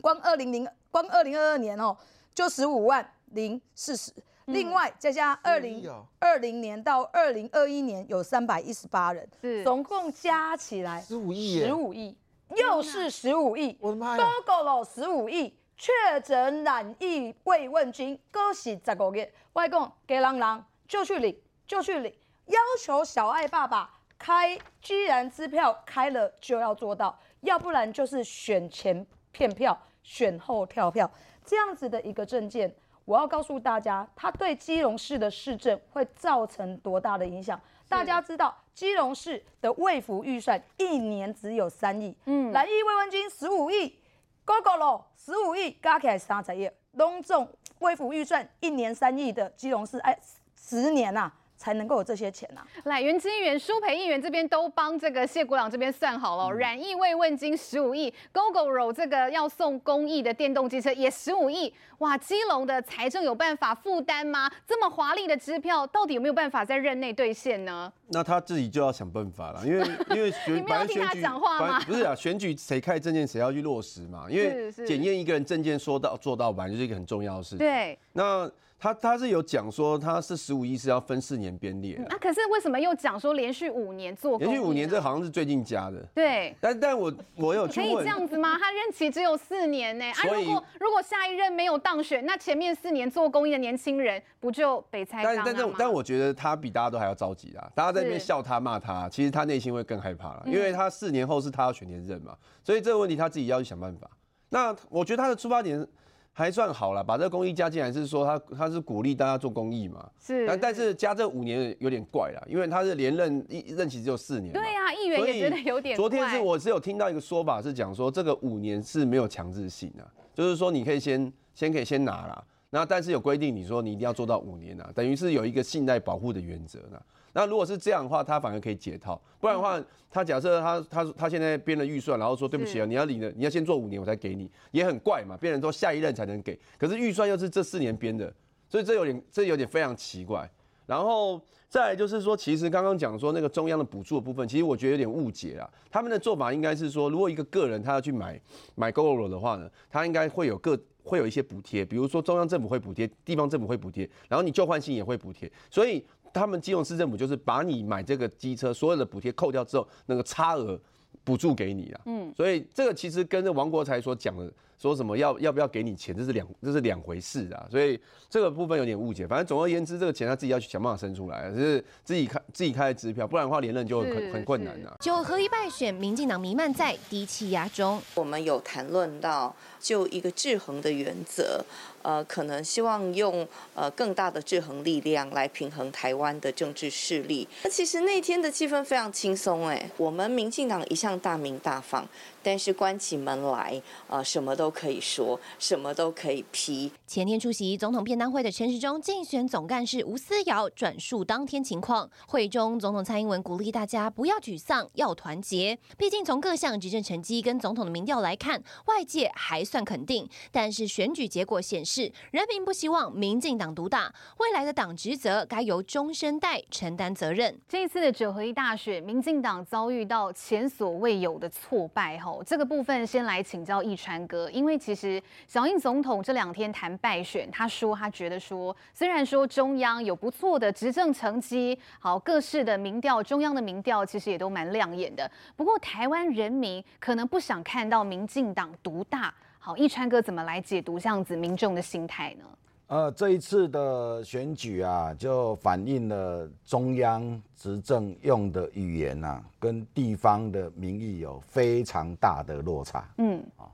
[0.00, 1.96] 光二零零光二零二二年哦，
[2.32, 4.12] 就十五万零四十。
[4.46, 9.62] 另外，再加二零二零年到二零二一年有三百一十八人，是。
[9.62, 12.16] 总共加起来十五亿，十五亿，
[12.56, 15.92] 又是十五亿，我的妈呀，都够了十五亿，确
[16.24, 22.12] 诊染疫慰问金，恭喜十个月，外公给郎郎就去领，就去领，
[22.46, 31.10] 要求小爱爸爸开，居然支票开了就要做到，要不然就是选前骗票，选后跳票，
[31.44, 32.74] 这样子的一个证件。
[33.04, 37.60] 我要告诉大家，它对基隆市的市政会造成多大的影响？
[37.88, 43.98] 大家知道，基隆市的卫福预算一年只有三亿，嗯，蓝衣慰问金十五亿
[44.46, 47.46] ，GoGo 咯，十五亿加起来三十亿，隆重
[47.80, 50.18] 卫福预算一年三亿的基隆市，哎，
[50.56, 51.30] 十年呐，
[51.62, 52.66] 才能够有这些钱啊。
[52.84, 61.72] 来，原金元、舒培议员这边都帮这个谢国朗这边算好了，染疫慰问金十五亿，GoGoRo 这个要送公益的电动机车也十五亿。
[61.98, 64.50] 哇，基隆的财政有办法负担吗？
[64.66, 67.92] 这么华丽的支票，到底有没有办法在任内兑现呢？
[68.08, 71.80] 那他自己就要想办法了，因为因为 选，你们要听他讲话吗？
[71.86, 77.58] 不是啊，选举谁开证件谁要去落实嘛，因为检验一个人证件说到做到，本来就是一个很重要的事情。
[77.58, 78.50] 对，那。
[78.82, 84.36] 他他是有讲说他是十五亿是要分四年编列啊，可是为什么又讲说连续五年做？
[84.38, 86.04] 连续五年这好像是最近加的。
[86.12, 88.58] 对，但但我我有可以这样子吗？
[88.58, 104.10] 他任期只有四年呢，啊，如果如果下一任没有当选，那前面四年做公益的年轻人不就被猜但但但但我觉得他比大家都还要着急啊，大家在那边笑他骂他，其实他内心会更害怕了，因为他四年后是他要选连任嘛，所以这个问题他自己要去想办法。
[104.48, 105.86] 那我觉得他的出发点。
[106.34, 110.08] 还算好了，把这个公益加进来是说他他是鼓励大家做公益嘛？
[110.18, 110.46] 是。
[110.46, 114.52] 但但是加这五年有点怪了，因为他是连任一任期只有四年。
[114.52, 115.94] 对呀，议员也觉得有点。
[115.94, 126.98] 昨天是我是有听到一个说法是讲说这个五年是没有强制性的，就是说你可以先先可以先拿啦，那但是有规定你说你一定要做到五年啊，等于是有一个信赖保护的原则呢。
[127.32, 129.20] 那如果是这样的话，他反而可以解套。
[129.40, 135.36] 不然的话，他假设他他他现在编了预算，然后说对不起啊，你要领的，你要先做五年我才给你，也很怪嘛。
[135.36, 138.32] 变成说下一任才能给，可是预算又是这四年编的，
[138.68, 140.48] 所以这有点这有点非常奇怪。
[140.84, 145.68] 然后再来就是说，其实刚刚讲说那个中央的补助的部分，其实我觉得有点误解啊。
[145.90, 148.38] 他们的做法应该是说，如果一个个人他要去买
[148.74, 156.04] 买 GoGo 的话呢，他应该会有个会有一些补贴，比如说中央政府会补贴，地方政府会补贴，然后你旧换新也会补贴，所以。
[156.32, 160.80] 他们基隆市政府就是把你买这个机车所有的补贴扣掉之后，那个差额
[161.24, 162.00] 补助给你啊。
[162.06, 167.66] 嗯，所以这个其实跟王国才所讲的说什么要要不要给你钱，这是两这是两回事啊。
[167.70, 169.26] 所以这个部分有点误解。
[169.26, 174.96] 反正总而言之，这个钱他自己要去想办法生出来，就是自己开自己开支票，不然的话连任就很很困难啊。
[175.00, 178.00] 九合一败选，民进党弥漫在低气压中。
[178.14, 181.64] 我们有谈论到就一个制衡的原则。
[182.02, 187.46] 呃，可能希望用呃更大的制衡力量来平衡台湾的政治势力。
[187.62, 192.04] 那其实那天的气氛非常轻松哎，我们民进党一向大明大放。
[192.42, 196.90] 但是关起门来，呃，什么都可以说，什么都可以批。
[197.06, 202.10] 前天出席总统便当会的陈时中竞选总干事吴思瑶转述当天情况。
[202.26, 205.78] 会中，总统蔡英文鼓励大家不要沮丧，要团结。
[205.96, 210.28] 毕竟从各项执政成绩跟总统的民调来看，外界还算肯定。
[210.50, 217.60] 但是选举结果显示，人民不希望民进党独大，未来的党职责该由中生代承担责任。
[217.68, 239.34] 这一次的九合一大选，民进党遭遇到前所未有的挫败这个部分先来请教易川哥，因为其实小英总统这两天谈败选，他说他觉得说，虽然说中央有不错的执政成绩，好各式的民调，中央的民调其实也都蛮亮眼的，不过台湾人民可能不想看到民进党独大。
[239.58, 242.44] 好，易川哥怎么来解读这样子民众的心态呢？
[242.92, 253.08] 呃，这一次的选举啊，就反映了中央执政用的语言呐，跟地方的民意有非常大的落差。
[253.16, 253.64] 嗯，啊，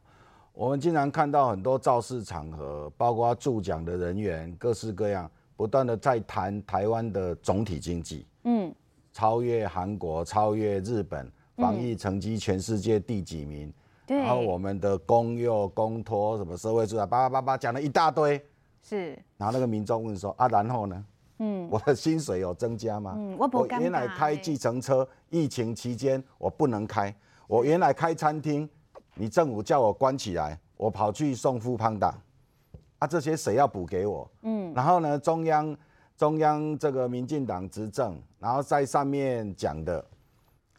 [0.53, 8.25] 我们经常看到很多造势场合，包括助讲的人员，各式各样，不断的在谈台湾的总体经济。
[8.45, 8.73] 嗯，
[9.13, 13.75] 超越韩国，超越日本，防疫成绩全世界第几名？
[14.07, 18.41] 然后我们的公幼、公托什么社会住宅，叭叭叭叭讲了一大堆。
[18.89, 21.05] 是，然后那个民众问说啊，然后呢？
[21.41, 23.15] 嗯，我的薪水有增加吗？
[23.19, 27.15] 嗯，我原来开计程车，疫情期间我不能开。
[27.47, 28.67] 我原来开餐厅，
[29.15, 32.15] 你政府叫我关起来，我跑去送富胖达，
[32.99, 34.29] 啊，这些谁要补给我？
[34.41, 35.77] 嗯，然后呢，中央
[36.17, 40.03] 中央这个民进党执政，然后在上面讲的，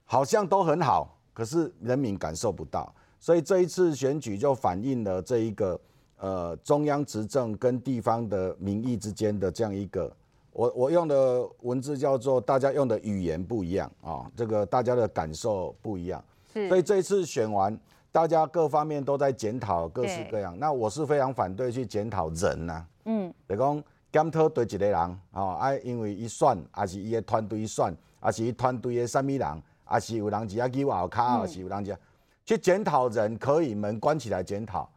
[0.03, 5.79] 好像都很好，可是人民感受不到，所以这一次选举就反映了这一个。
[6.19, 10.13] 呃，中央执政跟地方的民意之间的这样一个，
[10.51, 16.21] 我我用的文字叫做大家用的语言不一样啊，这个大家的感受不一样，
[16.67, 17.79] 所以这一次选完，
[18.11, 20.53] 大家各方面都在检讨各式各样。
[20.59, 24.95] 那我是非常反对去检讨人呐，嗯，比如讲检讨对一个人
[25.31, 31.97] 啊，啊，因为一选，还是伊的团队选，还是伊团队的什么人，还是有人只啊去外卡，还是有人只
[32.43, 34.89] 去检讨人，可以门关起来检讨。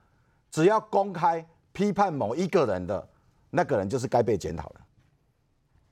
[0.53, 3.09] 只要公开批判某一个人的，
[3.51, 4.81] 那个人就是该被检讨的。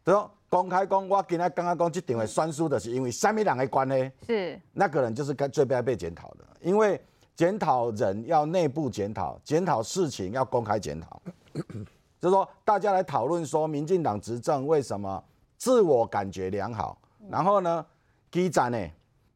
[0.04, 6.44] 对说公开讲，我今天刚刚讲这定位酸输的是因为三米两的关系，是那个人就是该最该被检讨的。
[6.60, 7.00] 因为
[7.34, 11.20] 检讨人要内部检讨，检讨事情要公开检讨。
[12.20, 15.24] 就是说，大家来讨论说，民进党执政为什么
[15.56, 17.86] 自我感觉良好，然后呢，
[18.30, 18.78] 基站呢，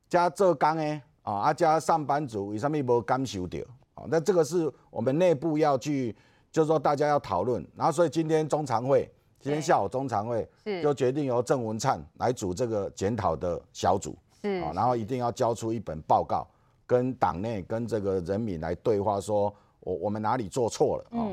[0.06, 3.58] 加做工呢，啊，啊加上班族为什么无感受到？
[4.04, 6.14] 啊，那这个是我们内部要去，
[6.52, 7.66] 就是说大家要讨论。
[7.74, 10.46] 然后所以今天中常会，今天下午中常会
[10.82, 16.46] 就决定由郑文灿来组这个检讨的小组，啊，然后一定要交出一本报告，
[16.86, 21.24] 跟党内跟这个人民来对话，说我我们哪里做错了啊？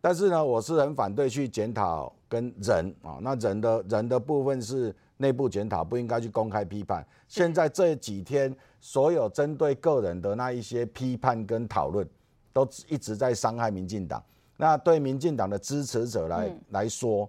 [0.00, 7.04] 但是呢，我是很反对去检讨跟人啊，那人的人的部分是内部检讨，不应该去公开批判。
[7.26, 12.08] 现在这几天所有针对个人的那一些批判跟讨论，
[12.56, 14.22] 都一直在伤害民进党。
[14.56, 17.28] 那对民进党的支持者来来说，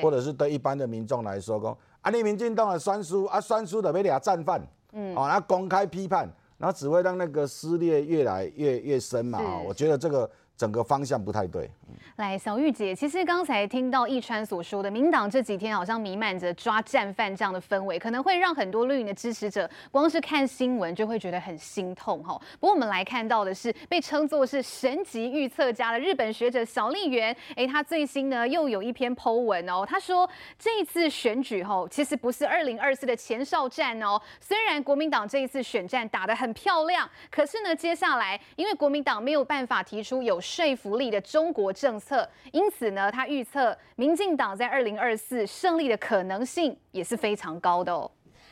[0.00, 9.40] 或者是对一般的民众来说，讲啊，你民进党的酸输啊，酸输的被俩战犯，嗯，哦，那公开批判，然后只会让那个撕裂越来越越深嘛。
[9.66, 10.30] 我觉得这个。
[10.58, 11.70] 整个方向不太对。
[12.16, 22.36] 来，小玉姐，其实刚才听到易川所说的，民党这几天好像弥漫着抓战犯这样的氛围，可能会让很多绿营的支持者光是看新闻就会觉得很心痛哈。
[22.58, 34.20] 不过我们来看到的是，被称作是神级预测家的日本学者小笠原，哎，他最新呢又有一篇 Po 文哦，他说这一次选举吼，其实不是二零二四的前哨战哦。
[34.40, 48.10] 虽然国民党这一次选战打得很漂亮，可是呢，接下来因为国民党没有办法提出有说服力的中国政策，因此呢，他预测民进党在二零二四胜利的可能性也是非常高的哦。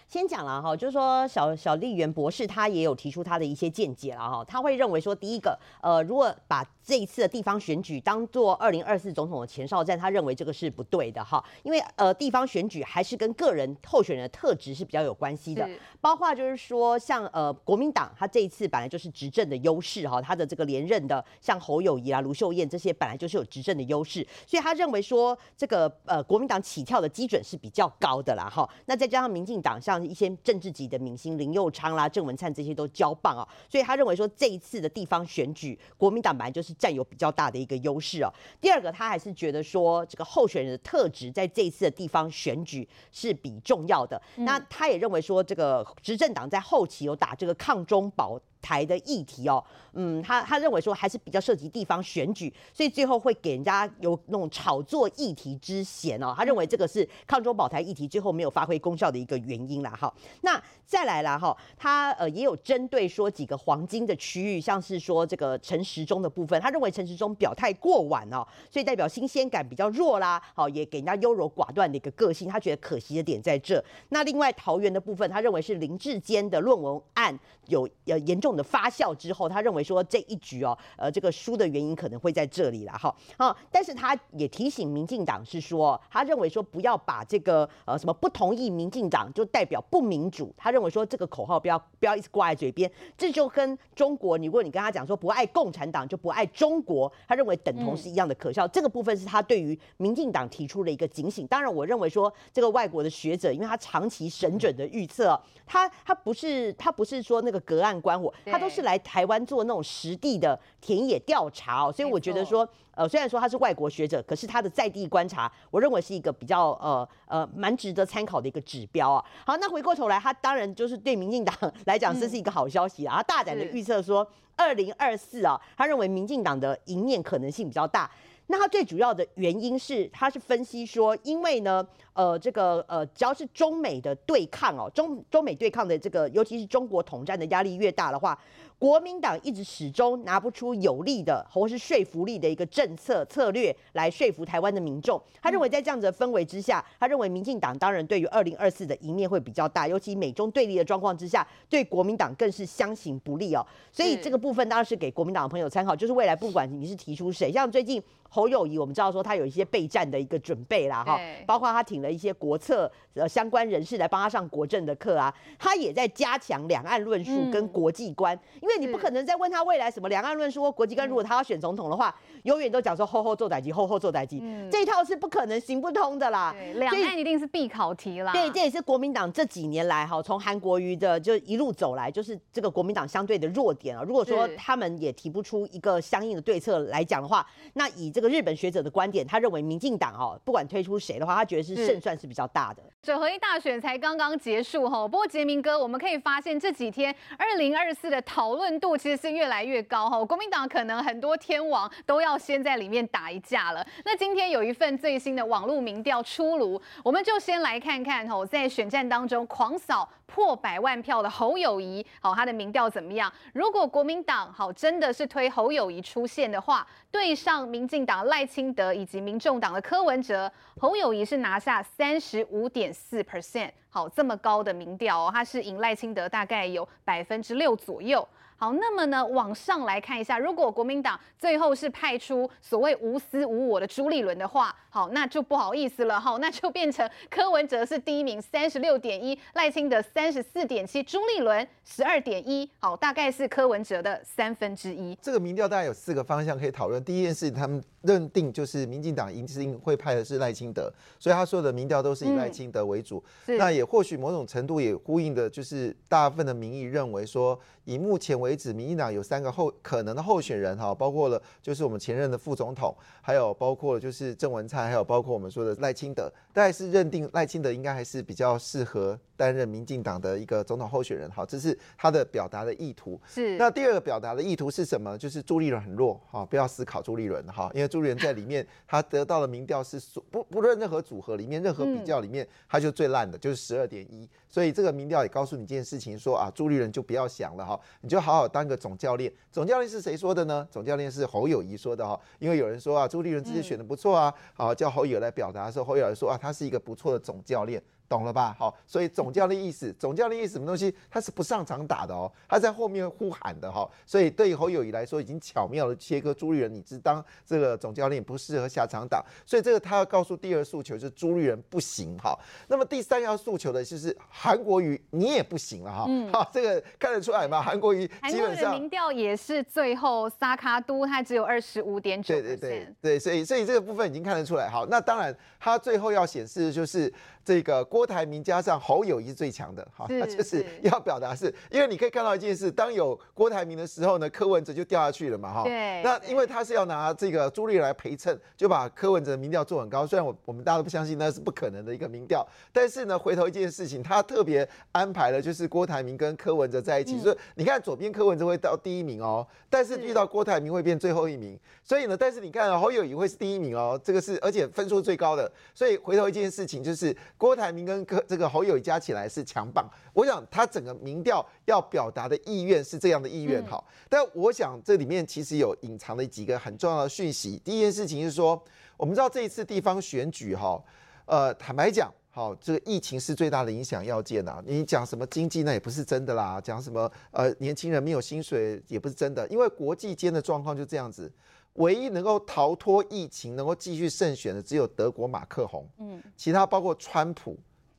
[0.09, 15.69] 先讲了哈，就是说小小丽媛博士他也有提出他的一些见解了哈，他会认为说，第一个，呃，如果把这一次的地方选举当做二零二四总统的前哨战，他认为这个是不对的哈，因为呃地方选举还是跟个人候选人的特质是比较有关系的，
[16.01, 36.77] 包括就是说像呃国民党他这一次本来就是执政的优势哈，他的这个连任的像侯友谊啊、卢秀燕这些本来就是有执政的优势，所以他认为说这个呃国民党起跳的基准是比较高的啦哈，那再加上民进党像一些政治级的明星林佑昌啦、郑文灿这些都交棒啊，所以他认为说这一次的地方选举国民党本来就是。
[36.79, 38.31] 占有比较大的一个优势哦。
[38.61, 44.21] 第二个，他还是觉得说这个候选人的特质在这一次的地方选举是比重要的。
[44.37, 48.39] 那他也认为说，这个执政党在后期有打这个抗中保。
[48.67, 56.35] 台的议题哦，嗯，他他认为说还是比较涉及地方选举，所以最后会给人家有那种炒作议题之嫌哦。
[56.37, 59.91] 他认为这个是抗中保台议题最后没有发挥功效的一个原因啦。
[59.91, 70.43] 哈，那再来啦哈，他呃也有针对说几个黄金的区域，像是说这个陈时中的部分，他认为陈时中表态过晚哦，所以代表新鲜感比较弱啦。
[70.57, 73.83] 好，也给人家优柔寡断的一个个性，他觉得可惜的点在这。
[74.09, 78.56] 那另外桃园的部分，他认为是林志坚的论文案有呃严重。
[78.57, 98.67] 的发酵之后，他认为说这一局哦，呃，这个输的原因可能会在这里了哈啊，但是他也提醒民进党是说，他认为说不要把这个呃什么不同意民进党就代表不民主，他认为说这个口号不要不要一直挂在嘴边，这就跟中国，如果你跟他讲说不爱共产党就不爱中国，他认为等同是一样的可笑。
[98.69, 101.47] 这个部分是他对于民进党提出了一个警醒。
[101.47, 108.33] 当然，我认为说这个外国的学者，因为他长期神准的预测，他他不是他不是说那个隔岸观火。
[108.47, 119.25] 他都是来台湾做那种实地的田野调查哦，所以我觉得说，呃，虽然说他是外国学者，可是他的在地观察，我认为是一个比较呃呃蛮值得参考的一个指标啊。
[119.45, 121.55] 好，那回过头来，他当然就是对民进党
[121.87, 123.17] 来讲，这是一个好消息啊。
[123.17, 128.11] 他大胆的预测说，二零二四啊，他认为民进党的赢面可能性比较大。
[128.49, 131.85] 那他最主要的原因是，他是分析说，因为呢，
[132.17, 138.37] 呃，这个呃，只要是中美的对抗哦，中中美对抗的这个，尤其是中国统战的压力越大的话。
[138.79, 145.19] 国民党一直始终拿不出有力的或是说服力的一个政策策略来说服台湾的民众。
[145.41, 153.67] 他认为在这样子的氛围之下，他认为民进党当然对于二零二四的赢面会比较大，尤其美中对立的状况之下，对国民党更是相形不利哦。
[153.91, 168.39] 所以这个部分当然是给国民党的朋友参考，就是未来不管你是提出谁，像最近侯友谊，我们知道说他有一些备战的一个准备啦，哈，包括他挺了一些国策呃相关人士来帮他上国政的课啊，他也在加强两岸论述跟国际观。
[168.61, 172.15] 因为你不可能再问他未来什么两岸论述或国际观，如果他要选总统的话，
[172.45, 176.55] 永远都讲说后后做代机，后后做代机，这一套是不可能行不通的啦。
[176.75, 178.33] 两岸一定是必考题啦。
[178.33, 184.03] 对，这也是国民党这几年来哈，从韩国瑜的就一路走来，就是这个国民党相对的弱点啊。
[184.03, 192.83] 如果说他们也提不出一个相应的对策来讲的话，那以这个日本学者的观点，他认为民进党哦，不管推出谁的话，他觉得是胜算是比较大的。
[193.03, 200.25] 整合一大选才刚刚结束哈，不过杰明哥，我们可以发现这几天二零二四的讨论度其实是越来越高哈。
[200.25, 203.87] 国民党可能很多天王都要先在里面打一架了。
[204.05, 213.33] 那今天有一份最新的网络民调出炉，我们就先来看看哈，在选战当中狂扫破百万票的侯友谊，好，他的民调怎么样？
[213.53, 228.29] 如果国民党好真的是推侯友谊出现的话，对上民进党赖清德以及民众党的柯文哲，侯友谊是拿下三十五点四 percent，好，这么高的民调哦，他是赢赖清德大概有百分之六左右。
[228.59, 245.15] 好，那么呢，往上来看一下，如果国民党最后是派出所谓无私无我的朱立伦的话，好，那就不好意思了，哈，那就变成柯文哲是第一名，三十六点一，赖清德三十四点七，朱立伦十二点一，好，大概是柯文哲的三分之一。
[245.21, 247.03] 这个民调大概有四个方向可以讨论。
[247.05, 253.23] 第一件事，他们认定就是民进党一定会派的是赖清德，所以他说的民调都是以赖清德为主。
[253.45, 269.19] 那也或许某种程度也呼应的，就是大部分的民意认为说，以目前为为止，民进党有三个候可能的候选人哈，包括了就是我们前任的副总统，还有包括了就是郑文灿，还有包括我们说的赖清德，大概是认定赖清德应该还是比较适合。
[269.37, 273.21] 担任民进党的一个总统候选人，哈，这是他的表达的意图。
[273.27, 273.59] 是。
[273.59, 275.15] 那第二个表达的意图是什么？
[275.19, 284.29] 就是朱立伦很弱，哈，不要思考朱立伦，哈，因为朱立伦在里面，他得到的民调是不不论任何组合里面，任何比较里面，他就最烂的，就是十二点一。
[284.49, 289.33] 所以这个民调也告诉你一件事情，说啊，朱立伦就不要想了，哈，你就好好当个总教练。
[289.53, 290.67] 总教练是谁说的呢？
[290.71, 297.83] 总教练是侯友谊说的，哈，因为有人说啊，朱立伦自己选的不错啊，好，叫侯友来表达的时候，侯友来说啊，他是一个不错的总教练。
[298.09, 298.55] 懂了吧？
[298.59, 300.95] 好，所以总教练意思，总教练意思什么东西？
[301.11, 303.89] 他是不上场打的哦，他在后面呼喊的哈。
[304.05, 312.39] 所以对于侯友谊来说，已经巧妙的切割朱立伦，你只当这个总教练不适合下场打，所以这个他要告诉第二诉求就是朱立伦不行哈。
[312.69, 316.05] 那么第三要诉求的就是韩国瑜你也不行了哈。
[316.07, 317.61] 嗯，好，这个看得出来吗？
[317.61, 322.35] 韩国瑜基本上民调也是最后萨卡都他只有二十五点九。
[322.35, 324.69] 对对对对，所以所以这个部分已经看得出来。
[324.69, 327.13] 好，那当然他最后要显示的就是
[327.45, 327.85] 这个。
[327.97, 336.03] 郭台铭加上侯友谊是最强的，哈， 就是要表达是，因为你可以看到一件事，当有郭台铭的时候呢，柯文哲就掉下去了嘛，哈，对。
[336.03, 340.07] 那因为他是要拿这个朱立来陪衬，就把柯文哲的民调做很高。
[340.07, 351.59] 虽然我我们大家都不相信那是不可能的一个民调，但是呢，回头一件事情，他特别安排了，就是郭台铭跟柯文哲在一起，所以你看左边柯文哲会到第一名哦，但是遇到郭台铭会变最后一名。
[351.83, 355.51] 所以呢，但是你看侯友谊会是第一名哦，这个是而且分数最高的。
[355.75, 357.86] 所以回头一件事情就是郭台铭。
[357.87, 367.59] 跟柯这个侯友加起来是强棒，我想他整个民调要表达的意愿是这样的意愿哈，但我想这里面其实有隐藏的几个很重要的讯息。
[367.65, 368.61] 第一件事情是说，
[368.97, 370.83] 我们知道这一次地方选举哈，
[371.27, 374.63] 呃，坦白讲，好，这个疫情是最大的影响要件啊。
[374.67, 381.33] 你讲什么经济那也不是真的啦，讲什么呃年轻人没有薪水也不是真的，因为国际间的状况就这样子。
[381.75, 387.55] 唯一能够逃脱疫情、能够继续胜选的，只有德国马克宏，嗯，其他包括川普。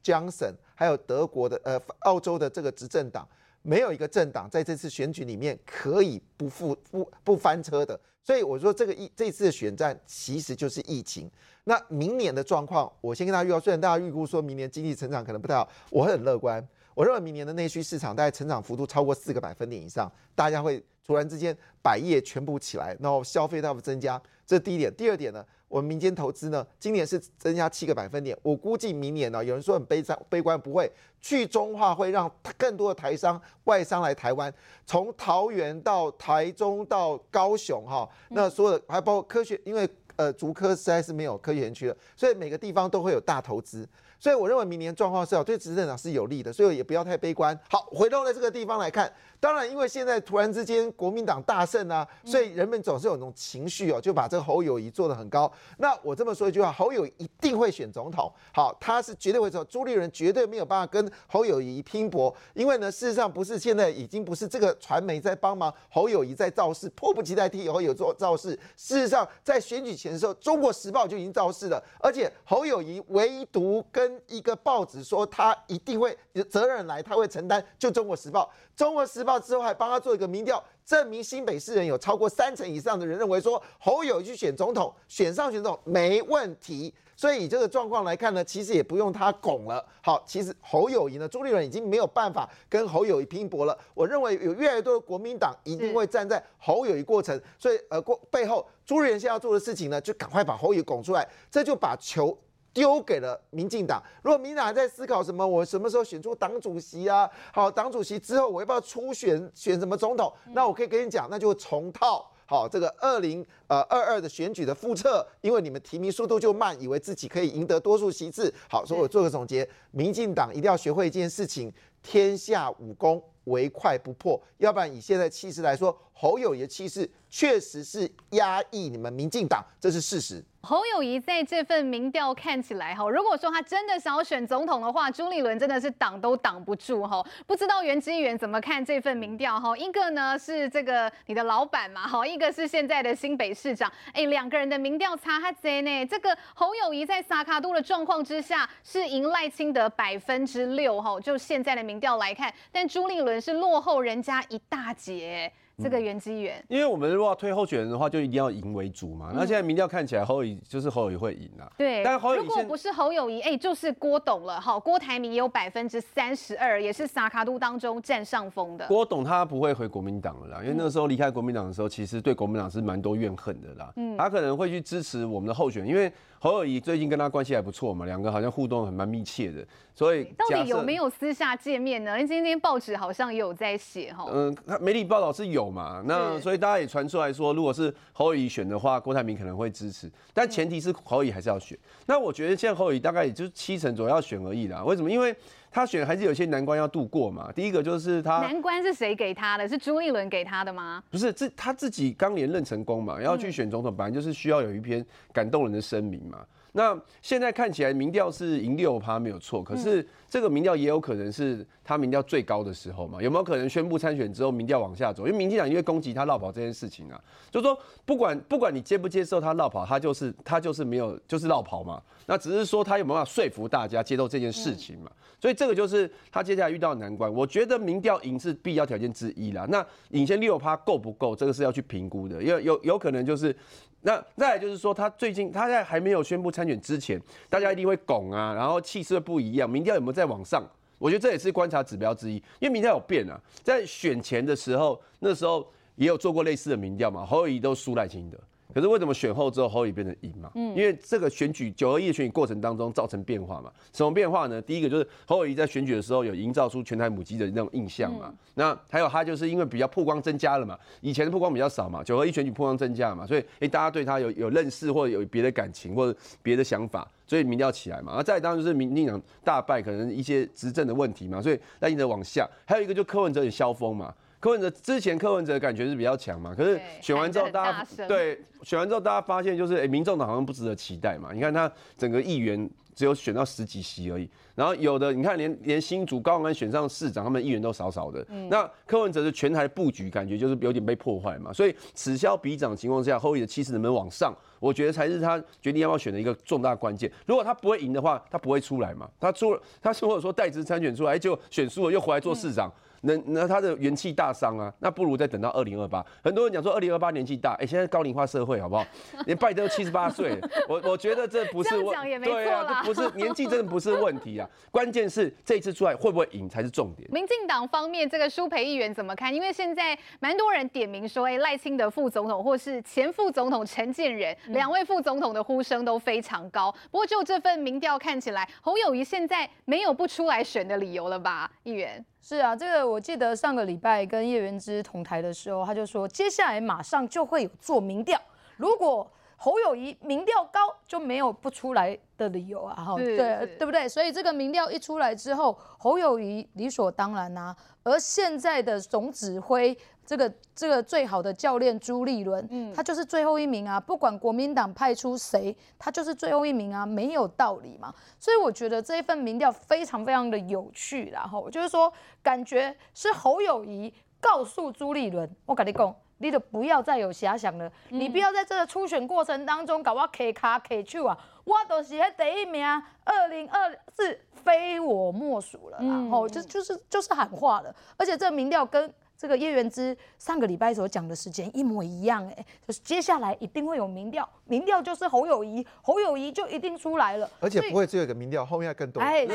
[0.07, 3.27] 江省还有德国的呃澳洲的这个执政党，
[3.61, 7.99] 没有一个政党在这次选举里面可以不复不不翻车的。
[8.23, 11.29] 所以我说这个疫这次的选战其实就是疫情。
[11.65, 16.65] 那明年的状况，我先跟大家预告，虽然大家预估说明年经济成长可能不太好，我很乐观。
[16.93, 24.21] 我认为明年的内需市场大概成长幅度超过四个百分点以上，大家会突然之间百业全部起来，然后消费大幅增加。
[24.45, 24.93] 这是第一点。
[24.95, 25.45] 第二点呢？
[25.68, 28.38] 我们民间投资呢，今年是增加七个百分点。
[28.41, 30.89] 我估计明年呢，有人说很悲伤悲观，不会
[31.20, 34.53] 去中化会让更多的台商外商来台湾，
[34.86, 43.88] 从桃园到台中到高雄哈，那所有的还包括科学，因为呃竹科实在是没有科学园区了，所以每个地方都会有大投资。
[44.20, 47.57] 所以我认为明年状况是好，对执政党是有利的，所以也不要太悲观。
[47.70, 49.11] 好，回到了这个地方来看。
[49.39, 55.51] 当然，因为现在突然之间国民党大胜啊，所以人们总是有那种情绪哦，就把这个侯友谊做得很高。
[55.77, 58.31] 那我这么说一句话，侯友一定会选总统。
[58.51, 59.63] 好，他是绝对会走。
[59.65, 68.57] 朱立伦绝对没有办法跟侯友谊拼搏，因为呢，事实上不是现在已经不是这个传媒在帮忙侯友谊在造势，迫不及待替侯友做造势。
[68.75, 76.17] 事实上，在选举前的时候，《中国时报》就已经造势了，而且侯友谊唯独跟一个报纸说他一定会
[76.49, 78.43] 责任来，他会承担，就《中国时报》。
[78.77, 86.93] 《中国时报》之后还帮他做一个民调，证明新北市人有超过三成以上的人认为说侯友去选总统，选上选总统没问题。
[87.19, 89.84] 所以以这个状况来看呢，其实也不用他拱了。
[90.03, 93.75] 好，其实侯友谊呢，朱立伦已经没有办法跟侯友谊拼搏了。
[93.95, 102.38] 我认为有越来越多的国民党一定会站在侯友谊过程，所以呃过背后朱立伦现在要做的事情呢，就赶快把侯友拱出来，这就把球。
[102.74, 104.01] 丢给了民进党。
[104.22, 107.30] 如果民进党还在思考什么，我什么时候选出党主席啊？
[107.51, 110.32] 好，党主席之后我要不要初选选什么总统？
[110.53, 112.30] 那我可以跟你讲，那就重套。
[112.49, 118.53] 好，这个二零呃二二的选举的复测，因为你们提名速度就慢，以为自己可以赢得多数席次。
[118.70, 124.41] 好，所以我做个总结，民进党一定要学会一件事情：天下武功，唯快不破。
[124.59, 130.43] 要不然以现在气势来说，侯友谊的气势确实是压抑你们民进党，这是事实。
[130.61, 137.24] 侯友谊在这份民调看起来哈，如果说他真的想要选总统的话，朱立伦真的是挡都挡不住哈。
[137.45, 139.78] 不知道袁之元怎么看这份民调哈？
[139.78, 146.05] 一个呢是这个你的老板嘛哈，一个是现在的新北市长，哎，两个人的民调差哈贼呢。
[146.07, 155.53] 这个侯友谊在萨卡都的状况之下是赢赖清德百分之六哈，就现在的民调来看，但朱立伦是落后人家一大截。
[155.84, 159.32] 这个原机缘，因为我们如果要推候选人的话，就一定要赢为主嘛。
[159.32, 161.69] 那现在民调看起来侯友谊就是侯友谊会赢啊。
[161.78, 164.59] 对，但侯友如果不是侯友谊，哎，就是郭董了。
[164.59, 168.88] 好，郭台铭也有百分之三十二，也是萨卡都当中占上风的。
[168.88, 173.93] 郭董他不会回国民党了啦，因为那时候离开国民党的时候，其实对国民党是蛮多怨恨的啦。
[173.97, 176.11] 嗯，他可能会去支持我们的候选人，因为。
[176.39, 179.65] 侯友谊最近跟他关系还不错嘛，两个好像互动很蛮密切的，
[179.95, 182.11] 所以到底有没有私下见面呢？
[182.15, 184.25] 因为今天报纸好像也有在写哈。
[184.31, 191.77] 嗯，媒体报道是有嘛，那所以大家也传出来说，如果是侯友谊选的话，郭台铭可能会支持，但前提是侯友谊还是要选。
[192.05, 194.83] 那我觉得现在侯友谊大概也就七成左右要选而已啦。
[194.83, 195.09] 为什么？
[195.09, 195.35] 因为
[195.72, 197.51] 他选还是有些难关要度过嘛。
[197.51, 199.68] 第一个就是他难关是谁给他的？
[199.68, 201.03] 是朱立伦给他的吗？
[201.09, 206.39] 不是，自他自己刚连任成功嘛，要去选总统，本来就是需要有一篇感动人的声明嘛。
[206.74, 213.22] 那现在看起来民调是赢六趴没有错，可是这个民调也有可能是他民调最高的时候嘛？
[213.22, 215.26] 有没有可能宣布参选之后民调往下走？
[215.26, 222.01] 因为民进党因为攻击他绕跑这件事情啊，就说不管不管你接不接受他绕跑，他就是他就是没有就是绕跑嘛。
[222.28, 225.09] 那只是说他有没有办法说服大家接受这件事情嘛？
[225.39, 227.34] 所以这个就是他接下来遇到的难关。
[227.34, 229.65] 我觉得民调赢是必要条件之一啦。
[229.70, 231.36] 那领先六趴够不够？
[231.36, 233.55] 这个是要去评估的，因为有有可能就是。
[234.01, 240.63] 那再来就是说，他最近他在还没有宣布参选之前，大家一定会拱啊，然后气势不一样，民调有没有在往上？
[240.97, 248.37] 我觉得这也是观察指标之一，因为民调有变啊，在选前的时候，那时候也有做过类似的民调嘛，侯友谊都输赖清德。
[248.78, 250.51] 可是为什么选后之后侯友宜变成赢嘛？
[250.53, 253.71] 嗯，因为这个选举九合一的选举过程当中造成变化嘛。
[253.91, 254.61] 什么变化呢？
[254.61, 258.32] 第一个就是侯友宜在选举的时候有营造出全台母鸡的那种印象嘛。
[258.53, 268.13] 那还有他就是因为比较曝光增加了嘛，以前的曝光比较少嘛，九合一选举曝光增加嘛，所以哎大家对他有有认识或者有别的感情或者别的想法，所以民调起来嘛。
[268.15, 272.47] 而再当然就是民进党大败，可能一些执政的问题嘛，所以赖清德往下。
[272.63, 274.13] 还有一个就柯文哲也消风嘛。
[274.39, 281.31] 柯文哲之前柯文哲感觉是比较强嘛，可是选完之后大家对选完之后大家发现就是哎，民众党好像不值得期待嘛。
[281.33, 288.25] 你看他整个议员只有选到十几席而已，然后有的你看连连新竹高安选上市长，他们议员都少少的。
[288.49, 297.11] 那柯文哲的全台布局感觉就是有点被破坏嘛，所以此消彼长情况下，后裔的气势能不能往上，我觉得才是他决定要不要选的一个重大关键。
[297.25, 299.09] 如果他不会赢的话，他不会出来嘛。
[299.19, 302.71] 他出他如果说代职参选出来，就选输了又回来做市长。
[303.01, 306.05] 那那他的元气大伤啊，那不如再等到二零二八。
[306.23, 308.85] 很多人讲说二零二八年纪大，哎，现在高龄化社会好不好？
[309.25, 317.09] 连拜登七十八岁，我我觉得这不是问，对啊，这不是年纪真的不是问题啊，关键是这一次出来会不会赢才是重点。
[317.11, 319.33] 民进党方面这个舒培议员怎么看？
[319.33, 326.71] 因为现在蛮多人点名说，哎，赖清德副总统或是前副总统陈建仁两位副总统的呼声都非常高。
[326.91, 331.49] 不过就这份民调看起来，侯友谊现在没有不出来选的理由了吧？
[331.63, 332.03] 议员。
[332.30, 338.19] 是啊，这个我记得上个礼拜跟叶元之同台的时候，他就说接下来马上就会有做民调，
[338.57, 343.15] 如果侯友谊民调高，就没有不出来的理由啊，哈，对
[343.57, 343.88] 对不对？
[343.88, 349.77] 所以这个民调一出来之后，侯友谊理所当然呐，而现在的总指挥。
[350.07, 353.77] 这个这个最好的教练朱立伦，嗯，他就是最后一名啊！
[353.77, 357.93] 不管国民党派出谁，他就是最后一名啊，没有道理嘛。
[358.17, 361.91] 所以我觉得这一份民调非常非常的有趣，然后就是说，
[362.23, 372.65] 感觉是侯友谊告诉朱立伦，我跟你讲，你就不要再有遐想了，你不要在这个初选过程当中搞我 K 卡 K 手啊，我都是喺第一名，
[373.03, 378.93] 二零二四非我莫属了，然后就就是就是喊话了，而且这个民调跟。
[379.18, 389.34] 这个叶元之上个礼拜所讲的时间一模一样，哎，就是接下来一定会有民调，民调就是侯友谊，侯友谊就一定出来了，而且不会只有一个民调，后面要更多，哎，是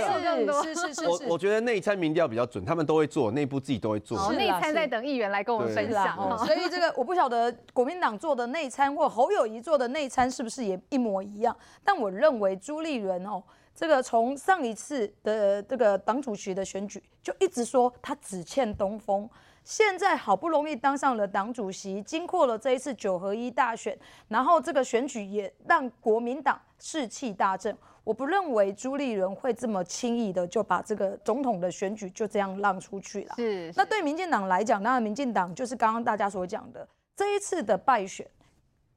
[0.63, 13.43] 是是 是，我我觉得内参民调比较准，他们都会做，内部自己都会做，内参在等议员来跟我们分享，所以这个我不晓得国民党做的内参或侯友谊做的内参是不是也一模一样，但我认为朱立伦哦。
[13.75, 19.29] 这个从上一次的这个党主席的选举，就一直说他只欠东风。
[19.65, 23.97] 现在好不容易当上了党主席，经过了这一次九合一大选，
[24.29, 27.77] 然后这个选举也让国民党士气大振。
[28.05, 33.35] 我不认为朱立伦会这么轻易的就把这个总统的选举就这样让出去了。
[33.37, 33.73] 是。
[33.77, 38.27] 那对民进党来讲，当然民进党就是刚刚大家所讲的这一次的败选，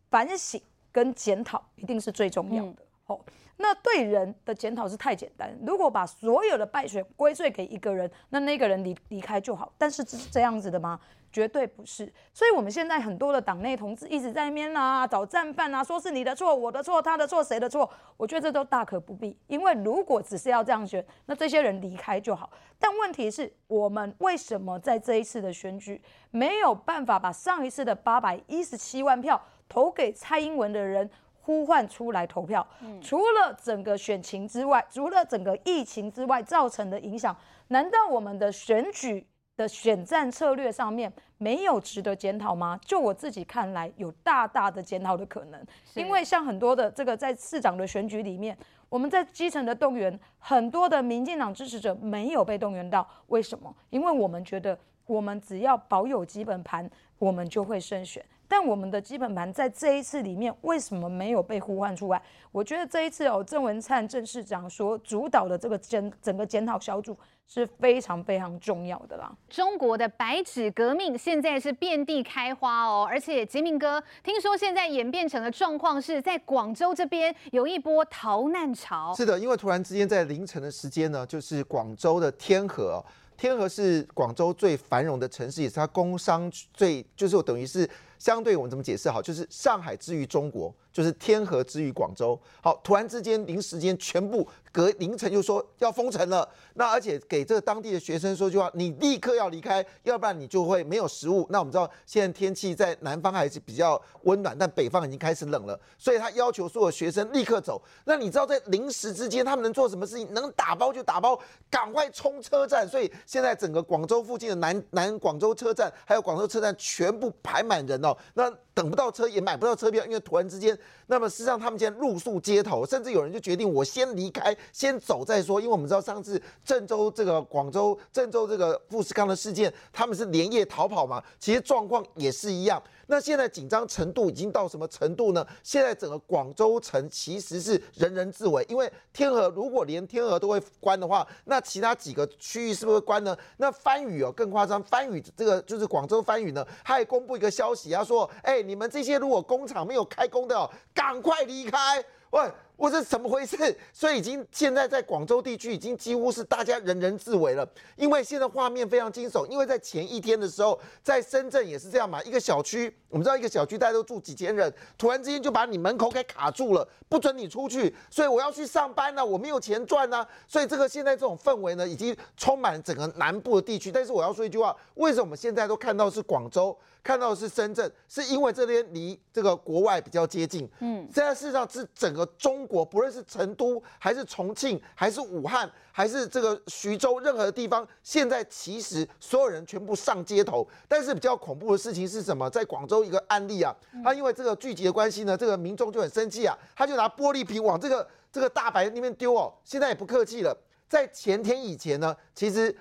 [0.09, 0.59] 反省
[0.91, 2.83] 跟检讨一定是最重要的。
[3.05, 3.19] 哦。
[3.57, 9.73] 那对人的检讨是太简单，如果把所有的败选归罪给一个人，那那个人离离开就好。
[9.77, 10.99] 但是是这样子的吗？
[11.31, 12.11] 绝对不是。
[12.33, 17.89] 所以我们现在很多的党内同志一直在面啊找战犯啊，说是你的错、我的错、他的错、谁的错？
[18.17, 22.49] 我觉得这都大可不必，因为如果只是要这样选，那这些人离开就好。
[22.77, 26.01] 但问题是我们为什么在这一次的选举
[26.31, 31.09] 没有办法把上一次的八百一十七万票投给蔡英文的人？
[31.45, 32.65] 呼唤出来投票，
[32.99, 37.35] 除了整个选情之外，除了整个疫情之外造成的影响，
[37.67, 39.23] 难道我们的选举
[39.55, 42.79] 的选战策略上面没有值得检讨吗？
[42.83, 45.63] 就我自己看来，有大大的检讨的可能。
[45.93, 48.57] 因为像很多的这个在市长的选举里面，
[48.89, 53.71] 我们在基层的动员，很多的民进党支持者没有被动员到，为什么？
[53.91, 54.75] 因为我们觉得，
[55.05, 56.89] 我们只要保有基本盘，
[57.19, 58.25] 我们就会胜选。
[58.47, 62.21] 但我们的基本盘在这一次里面为什么没有被呼唤出来？
[62.51, 67.17] 我觉得这一次哦，郑文灿郑市长所主导的这个检整个检讨小组
[67.47, 69.31] 是非常非常重要的啦。
[69.49, 79.13] 中国的白纸革命现在是遍地开花哦，而且杰明哥听说现在演变成的状况是在广州这边有一波逃难潮。
[79.15, 83.03] 是的，因为突然之间在凌晨的时间呢，就是广州的天河，
[83.37, 87.89] 天河是广州最繁荣的城市，也是它工商最就是等于是。
[88.17, 89.21] 相对我们怎么解释好？
[89.21, 90.73] 就是上海之于中国。
[90.91, 101.47] 就是天河之于广州，好，突然之间临时间全部隔凌晨就说要封城了，那而且给这个当地的学生说句话，你立刻要离开，要不然你就会没有食物。
[101.49, 107.81] 那我们知道现在天气在南方还是比较温暖，但北方已经开始冷了，所以他要求所有学生立刻走。
[108.03, 110.33] 那你知道在临时之间他们能做什么事情？
[110.33, 112.85] 能打包就打包，赶快冲车站。
[112.85, 120.77] 所以现在整个广州附近的南南广州车站还有广州车站全部排满人哦，那等不到车也买不到车票，因为突然之间。
[121.07, 125.59] 那么事实上，他们现在露宿街头，甚至有人就决定我先离开，先走再说。
[125.59, 132.81] 因为我们知道上次郑州这个广州郑州这个富士康的事件，他们是连夜逃跑嘛，其实状况也是一样。
[133.07, 135.45] 那现在紧张程度已经到什么程度呢？
[135.61, 143.37] 现在整个广州城其实是人人自危，因为天河如果连天河都会关的话，那其他几个区域是不是关呢？
[143.57, 152.41] 那番禺哦更夸张，番禺这个就是广州番禺呢，他还公布一个消息，他说：哎，你们这些如果工厂没有开工的，哦赶快离开，喂。
[152.77, 153.55] 我这怎么回事？
[153.93, 159.45] 所以已经现在在广州地区已经几乎是大家人人自危了，因为现在画面非常惊悚。
[159.47, 167.95] 因为在前一天的时候，在深圳也是这样嘛，一个小区，我们知道一个小区大家都住几千人，突然之间就把你门口给卡住了，不准你出去。
[168.09, 170.25] 所以我要去上班呢，我没有钱赚呢。
[170.47, 173.91] 所以这个现在这种氛围呢，已经充满整个南部的地区。
[173.91, 176.77] 但是我要说一句话，为什么我们现在都看到是广州？
[177.03, 180.67] 看到的是深圳，是因为这边离这个国外比较接近。
[180.79, 190.67] 嗯，现在事实上是整个中国，不论是成都还是重庆，还是武汉，还是这个徐州，任何地方，现在其实所有人全部上街头。
[190.87, 192.49] 但是比较恐怖的事情是什么？
[192.49, 199.53] 在广州一个案例啊，他因为这个聚集的关系呢，这个民众就很生气啊，他就拿玻璃瓶往这个这个大白那边丢哦。
[199.63, 200.55] 现在也不客气了，
[200.87, 202.75] 在前天以前呢，其实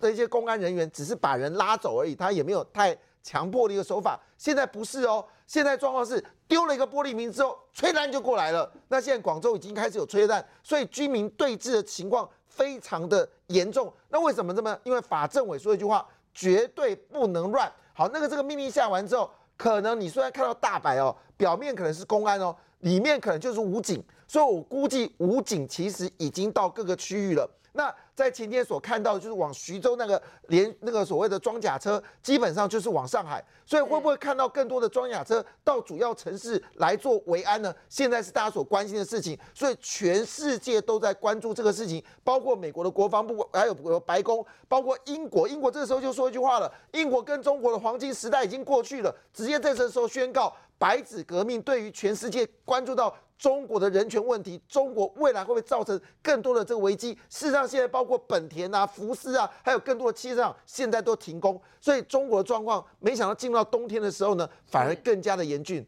[0.00, 2.96] 这些公安人员只是把人拉走而已，他也没有太。
[3.26, 5.26] 强迫的一个手法，现在不是哦。
[5.46, 8.70] 现在状况是丢了一个玻璃瓶之后，催弹就过来了。
[8.88, 13.92] 那现在广州已经开始有催弹，所以居民对峙的情况非常的严重。
[14.08, 14.76] 那为什么这么？
[14.82, 17.72] 因为法政委说一句话，绝对不能乱。
[17.92, 24.02] 好，那个这个命令下完之后，可能你虽然看到大白哦，表面可能是公安哦，里面可能就是武警。
[24.28, 27.48] 所以我估计武警其实已经到各个区域了。
[27.72, 37.72] 那在前天所看到就是往徐州那个连那个所谓的装甲车，基本上就是往上海，所以会不会看到更多的装甲车到主要城市来做维安呢？
[37.90, 50.50] 现在是大家所关心的事情，所以全世界都在关注这个事情，包括美国的国防部，还有白宫，包括英国，英国这时候就说一句话了：英国跟中国的黄金时代已经过去了，直接在这时候宣告。
[50.78, 57.12] 白纸革命对于全世界关注到中国的人权问题，中国未来会不会造成更多的这个危机？
[57.28, 65.86] 事实上，现在包括本田啊、福斯啊，还有更多的汽车厂现在都停工，所以中国的状况没想到进入到冬天的时候呢，反而更加的严峻。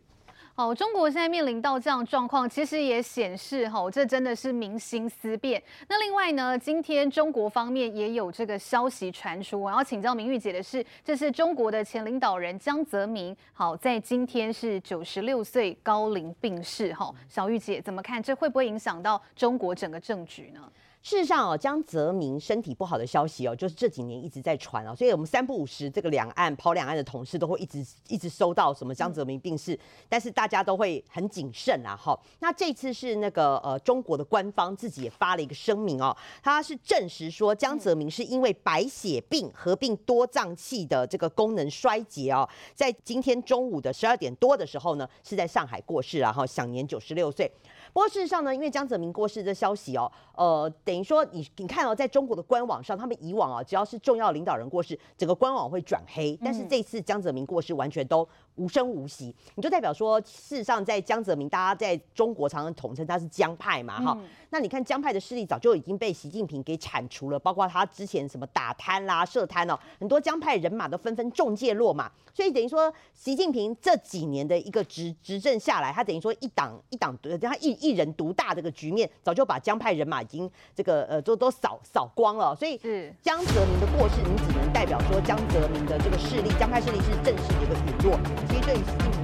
[0.59, 5.63] 好，中国现在面临到这样状况，其实也显示哈，这真的是民心思变。
[5.89, 16.93] 那另外呢，今天中国方面也有这个消息传出，我要请教明玉姐的是，这是中国的前领导人江泽民，好，在今天是九十六岁高龄病逝。
[16.93, 18.21] 哈，小玉姐怎么看？
[18.21, 20.61] 这会不会影响到中国整个政局呢？
[21.09, 31.97] 事实上哦，江泽民身体不好的消息哦，就是这几年一直在传哦，所以我们三不五时这个两岸跑两岸的同事都会一直一直收到什么江泽民病逝，但是大家都会很谨慎啊。
[31.97, 47.51] 哈，那这次是那个呃中国的官方自己也发了一个声明哦，他是证实说江泽民是因为白血病合并多脏器的这个功能衰竭哦，在今天中午的十二点多的时候呢，是在上海过世然后享年九十六岁。
[47.93, 58.29] 不过事实上呢，因为江泽民过世的消息哦，呃，等于说你你看哦，在中国的官网上，他们以往啊，只要是重要领导人过世，整个官网会转黑，但是这次江泽民过世，完全都。
[58.59, 64.19] 无声无息，你就代表说，事实上在江泽民，大家在中国常常统称他是江派嘛，哈。
[64.51, 82.77] 那你看江派的势力早就已经被习近平给铲除了，包括他之前什么打贪啦、设贪哦，很多江派人马都纷纷中介落马，所以等于说习近平这几年的一个执执政下来，他等于说一党一党他一一人独大这个局面，早就把江派人马已经这个呃都都扫扫光了，所以
[83.23, 88.19] 江泽民的过世，你只能代表说江泽民的这个势力，江派势力是正式的一个陨落。
[88.49, 89.18] 其实对于习近平。